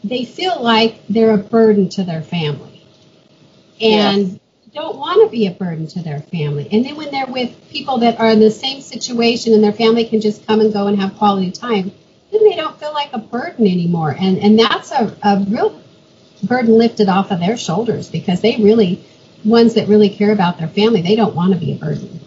they 0.03 0.25
feel 0.25 0.63
like 0.63 1.07
they're 1.09 1.35
a 1.35 1.39
burden 1.39 1.91
to 1.91 2.05
their 2.05 2.23
family, 2.23 2.83
and 3.81 4.29
yes. 4.29 4.41
don't 4.73 4.97
want 4.97 5.23
to 5.23 5.31
be 5.31 5.47
a 5.47 5.51
burden 5.51 5.87
to 5.89 6.03
their 6.03 6.21
family. 6.21 6.67
And 6.73 6.87
then 6.87 6.97
when 6.97 7.11
they're 7.11 7.27
with 7.27 7.69
people 7.69 7.99
that 7.99 8.19
are 8.19 8.31
in 8.31 8.41
the 8.41 8.51
same 8.51 8.81
situation 8.81 9.53
and 9.53 9.63
their 9.63 9.73
family 9.73 10.07
can 10.07 10.23
just 10.23 10.47
come 10.47 10.61
and 10.61 10.73
go 10.73 10.87
and 10.87 10.99
have 10.99 11.19
quality 11.19 11.51
time, 11.51 11.93
then 12.31 12.45
they 12.45 12.57
don't 12.57 12.79
feel 12.79 12.93
like 12.93 13.13
a 13.13 13.19
burden 13.19 13.67
anymore. 13.67 14.15
And 14.19 14.39
and 14.39 14.59
that's 14.59 14.91
a, 14.93 15.15
a 15.23 15.45
real 15.49 15.81
burden 16.43 16.79
lifted 16.79 17.09
off 17.09 17.31
of 17.31 17.41
their 17.41 17.57
shoulders 17.57 18.11
because 18.11 18.41
they 18.41 18.57
really 18.57 19.05
ones 19.45 19.75
that 19.75 19.89
really 19.89 20.11
care 20.11 20.33
about 20.33 20.59
their 20.59 20.69
family, 20.69 21.03
they 21.03 21.17
don't 21.17 21.35
want 21.35 21.53
to 21.53 21.59
be 21.59 21.73
a 21.73 21.77
burden. 21.77 22.21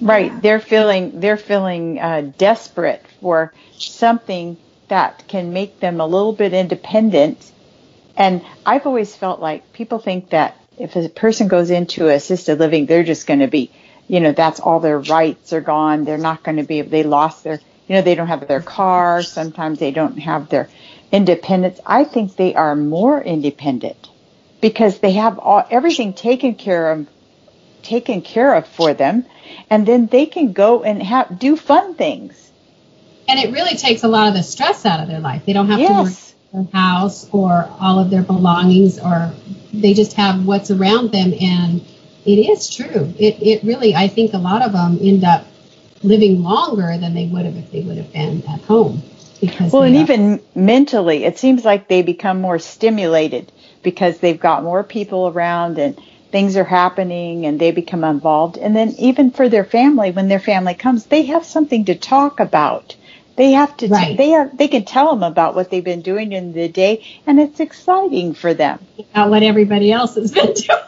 Right. 0.00 0.42
They're 0.42 0.60
feeling 0.60 1.20
they're 1.20 1.36
feeling 1.36 1.98
uh, 1.98 2.32
desperate 2.36 3.04
for 3.20 3.52
something 3.78 4.56
that 4.88 5.26
can 5.26 5.52
make 5.52 5.80
them 5.80 6.00
a 6.00 6.06
little 6.06 6.32
bit 6.32 6.52
independent. 6.52 7.52
And 8.16 8.42
I've 8.64 8.86
always 8.86 9.14
felt 9.14 9.40
like 9.40 9.72
people 9.72 9.98
think 9.98 10.30
that 10.30 10.56
if 10.78 10.96
a 10.96 11.08
person 11.08 11.48
goes 11.48 11.70
into 11.70 12.08
assisted 12.08 12.58
living, 12.58 12.86
they're 12.86 13.02
just 13.02 13.26
going 13.26 13.40
to 13.40 13.46
be, 13.46 13.70
you 14.08 14.20
know, 14.20 14.32
that's 14.32 14.60
all 14.60 14.80
their 14.80 14.98
rights 14.98 15.52
are 15.52 15.60
gone. 15.60 16.04
They're 16.04 16.18
not 16.18 16.42
going 16.42 16.58
to 16.58 16.62
be, 16.62 16.82
they 16.82 17.02
lost 17.02 17.44
their 17.44 17.60
you 17.88 17.94
know, 17.94 18.02
they 18.02 18.14
don't 18.14 18.26
have 18.28 18.46
their 18.48 18.60
car. 18.60 19.22
Sometimes 19.22 19.78
they 19.78 19.92
don't 19.92 20.18
have 20.18 20.48
their 20.48 20.68
independence. 21.12 21.80
I 21.86 22.04
think 22.04 22.36
they 22.36 22.54
are 22.54 22.74
more 22.74 23.22
independent 23.22 24.08
because 24.60 24.98
they 24.98 25.12
have 25.12 25.38
all, 25.38 25.64
everything 25.70 26.12
taken 26.12 26.54
care 26.54 26.90
of, 26.90 27.06
taken 27.82 28.22
care 28.22 28.54
of 28.54 28.66
for 28.66 28.94
them, 28.94 29.24
and 29.70 29.86
then 29.86 30.06
they 30.06 30.26
can 30.26 30.52
go 30.52 30.82
and 30.82 31.02
have 31.02 31.38
do 31.38 31.56
fun 31.56 31.94
things. 31.94 32.50
And 33.28 33.38
it 33.38 33.52
really 33.52 33.76
takes 33.76 34.02
a 34.02 34.08
lot 34.08 34.28
of 34.28 34.34
the 34.34 34.42
stress 34.42 34.86
out 34.86 35.00
of 35.00 35.08
their 35.08 35.20
life. 35.20 35.44
They 35.46 35.52
don't 35.52 35.68
have 35.68 35.80
yes. 35.80 35.90
to 36.52 36.58
work 36.58 36.72
their 36.72 36.80
house 36.80 37.28
or 37.32 37.68
all 37.80 37.98
of 37.98 38.10
their 38.10 38.22
belongings, 38.22 38.98
or 38.98 39.32
they 39.72 39.94
just 39.94 40.14
have 40.14 40.44
what's 40.44 40.70
around 40.70 41.12
them. 41.12 41.32
And 41.40 41.84
it 42.24 42.50
is 42.50 42.68
true. 42.68 43.14
It 43.18 43.42
it 43.42 43.64
really, 43.64 43.94
I 43.94 44.08
think, 44.08 44.32
a 44.32 44.38
lot 44.38 44.62
of 44.62 44.72
them 44.72 44.98
end 45.00 45.24
up 45.24 45.46
living 46.02 46.42
longer 46.42 46.96
than 46.98 47.14
they 47.14 47.26
would 47.26 47.44
have 47.44 47.56
if 47.56 47.70
they 47.70 47.82
would 47.82 47.96
have 47.96 48.12
been 48.12 48.42
at 48.48 48.60
home. 48.62 49.02
Because 49.40 49.72
well, 49.72 49.82
and 49.82 49.96
even 49.96 50.40
mentally, 50.54 51.24
it 51.24 51.38
seems 51.38 51.64
like 51.64 51.88
they 51.88 52.02
become 52.02 52.40
more 52.40 52.58
stimulated 52.58 53.52
because 53.82 54.18
they've 54.18 54.40
got 54.40 54.62
more 54.62 54.82
people 54.82 55.28
around 55.28 55.78
and 55.78 56.00
things 56.30 56.56
are 56.56 56.64
happening 56.64 57.46
and 57.46 57.60
they 57.60 57.70
become 57.70 58.02
involved. 58.02 58.56
And 58.56 58.74
then 58.74 58.94
even 58.98 59.30
for 59.30 59.48
their 59.48 59.64
family, 59.64 60.10
when 60.10 60.28
their 60.28 60.40
family 60.40 60.74
comes, 60.74 61.06
they 61.06 61.22
have 61.22 61.44
something 61.44 61.84
to 61.84 61.94
talk 61.94 62.40
about. 62.40 62.96
They 63.36 63.52
have 63.52 63.76
to. 63.78 63.88
Right. 63.88 64.08
T- 64.12 64.16
they 64.16 64.34
are. 64.34 64.50
They 64.52 64.68
can 64.68 64.86
tell 64.86 65.10
them 65.14 65.22
about 65.22 65.54
what 65.54 65.70
they've 65.70 65.84
been 65.84 66.00
doing 66.00 66.32
in 66.32 66.54
the 66.54 66.68
day, 66.68 67.04
and 67.26 67.38
it's 67.38 67.60
exciting 67.60 68.32
for 68.32 68.54
them. 68.54 68.78
About 68.98 69.28
what 69.28 69.42
everybody 69.42 69.92
else 69.92 70.14
has 70.14 70.32
been 70.32 70.46
doing. 70.54 70.78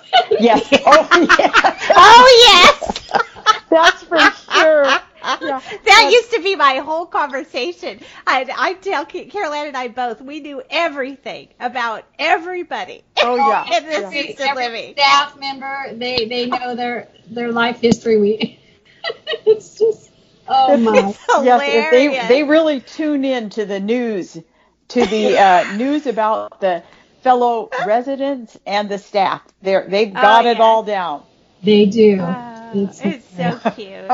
yes. 0.41 0.67
Oh 0.87 1.27
yes. 1.39 1.91
oh 1.95 2.79
yes. 3.13 3.59
That's 3.69 4.03
for 4.03 4.17
sure. 4.61 4.99
Yeah. 5.21 5.61
That 5.85 6.11
used 6.13 6.33
to 6.33 6.43
be 6.43 6.55
my 6.55 6.77
whole 6.77 7.05
conversation. 7.05 8.01
I, 8.27 8.49
I 8.57 8.75
tell 8.75 9.05
Carol 9.05 9.53
Ann 9.53 9.67
and 9.67 9.77
I 9.77 9.89
both, 9.89 10.21
we 10.21 10.41
knew 10.41 10.63
everything 10.71 11.49
about 11.59 12.05
everybody. 12.19 13.03
Oh 13.21 13.37
yeah. 13.71 13.79
in 13.79 13.85
the 13.85 13.91
yeah. 13.91 14.09
assisted 14.09 14.55
living. 14.55 14.93
Staff 14.95 15.39
member, 15.39 15.93
they 15.95 16.27
they 16.27 16.47
know 16.47 16.75
their 16.77 17.09
their 17.29 17.51
life 17.51 17.81
history. 17.81 18.19
We, 18.19 18.61
it's 19.45 19.79
just 19.79 20.11
oh 20.47 20.77
my. 20.77 21.15
Yes, 21.43 21.91
they 21.91 22.29
they 22.29 22.45
really 22.45 22.81
tune 22.81 23.25
in 23.25 23.51
to 23.51 23.67
the 23.67 23.81
news, 23.81 24.39
to 24.89 25.07
the 25.07 25.37
uh, 25.37 25.77
news 25.77 26.07
about 26.07 26.61
the 26.61 26.83
fellow 27.23 27.71
residents 27.87 28.57
and 28.67 28.89
the 28.89 28.99
staff. 28.99 29.43
They're 29.63 29.87
they've 29.89 30.11
oh, 30.11 30.23
got 30.23 30.47
oh, 30.47 30.51
it 30.51 30.61
all 30.61 30.83
down. 30.85 31.25
They 31.63 31.87
do. 31.87 32.21
Uh, 32.21 32.48
it's, 32.75 33.01
it's 33.05 33.37
so 33.37 33.59
cute. 33.71 34.11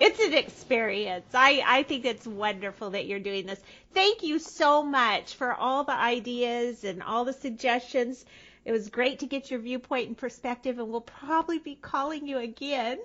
it's 0.00 0.20
an 0.20 0.34
experience. 0.34 1.26
I, 1.34 1.62
I 1.66 1.82
think 1.82 2.04
it's 2.04 2.26
wonderful 2.26 2.90
that 2.90 3.06
you're 3.06 3.20
doing 3.20 3.46
this. 3.46 3.60
Thank 3.94 4.22
you 4.22 4.38
so 4.38 4.82
much 4.82 5.34
for 5.34 5.54
all 5.54 5.84
the 5.84 5.96
ideas 5.96 6.84
and 6.84 7.02
all 7.02 7.24
the 7.24 7.32
suggestions. 7.32 8.24
It 8.64 8.72
was 8.72 8.88
great 8.88 9.20
to 9.20 9.26
get 9.26 9.50
your 9.50 9.60
viewpoint 9.60 10.08
and 10.08 10.16
perspective, 10.16 10.78
and 10.78 10.88
we'll 10.88 11.00
probably 11.00 11.58
be 11.58 11.76
calling 11.76 12.26
you 12.26 12.38
again. 12.38 12.98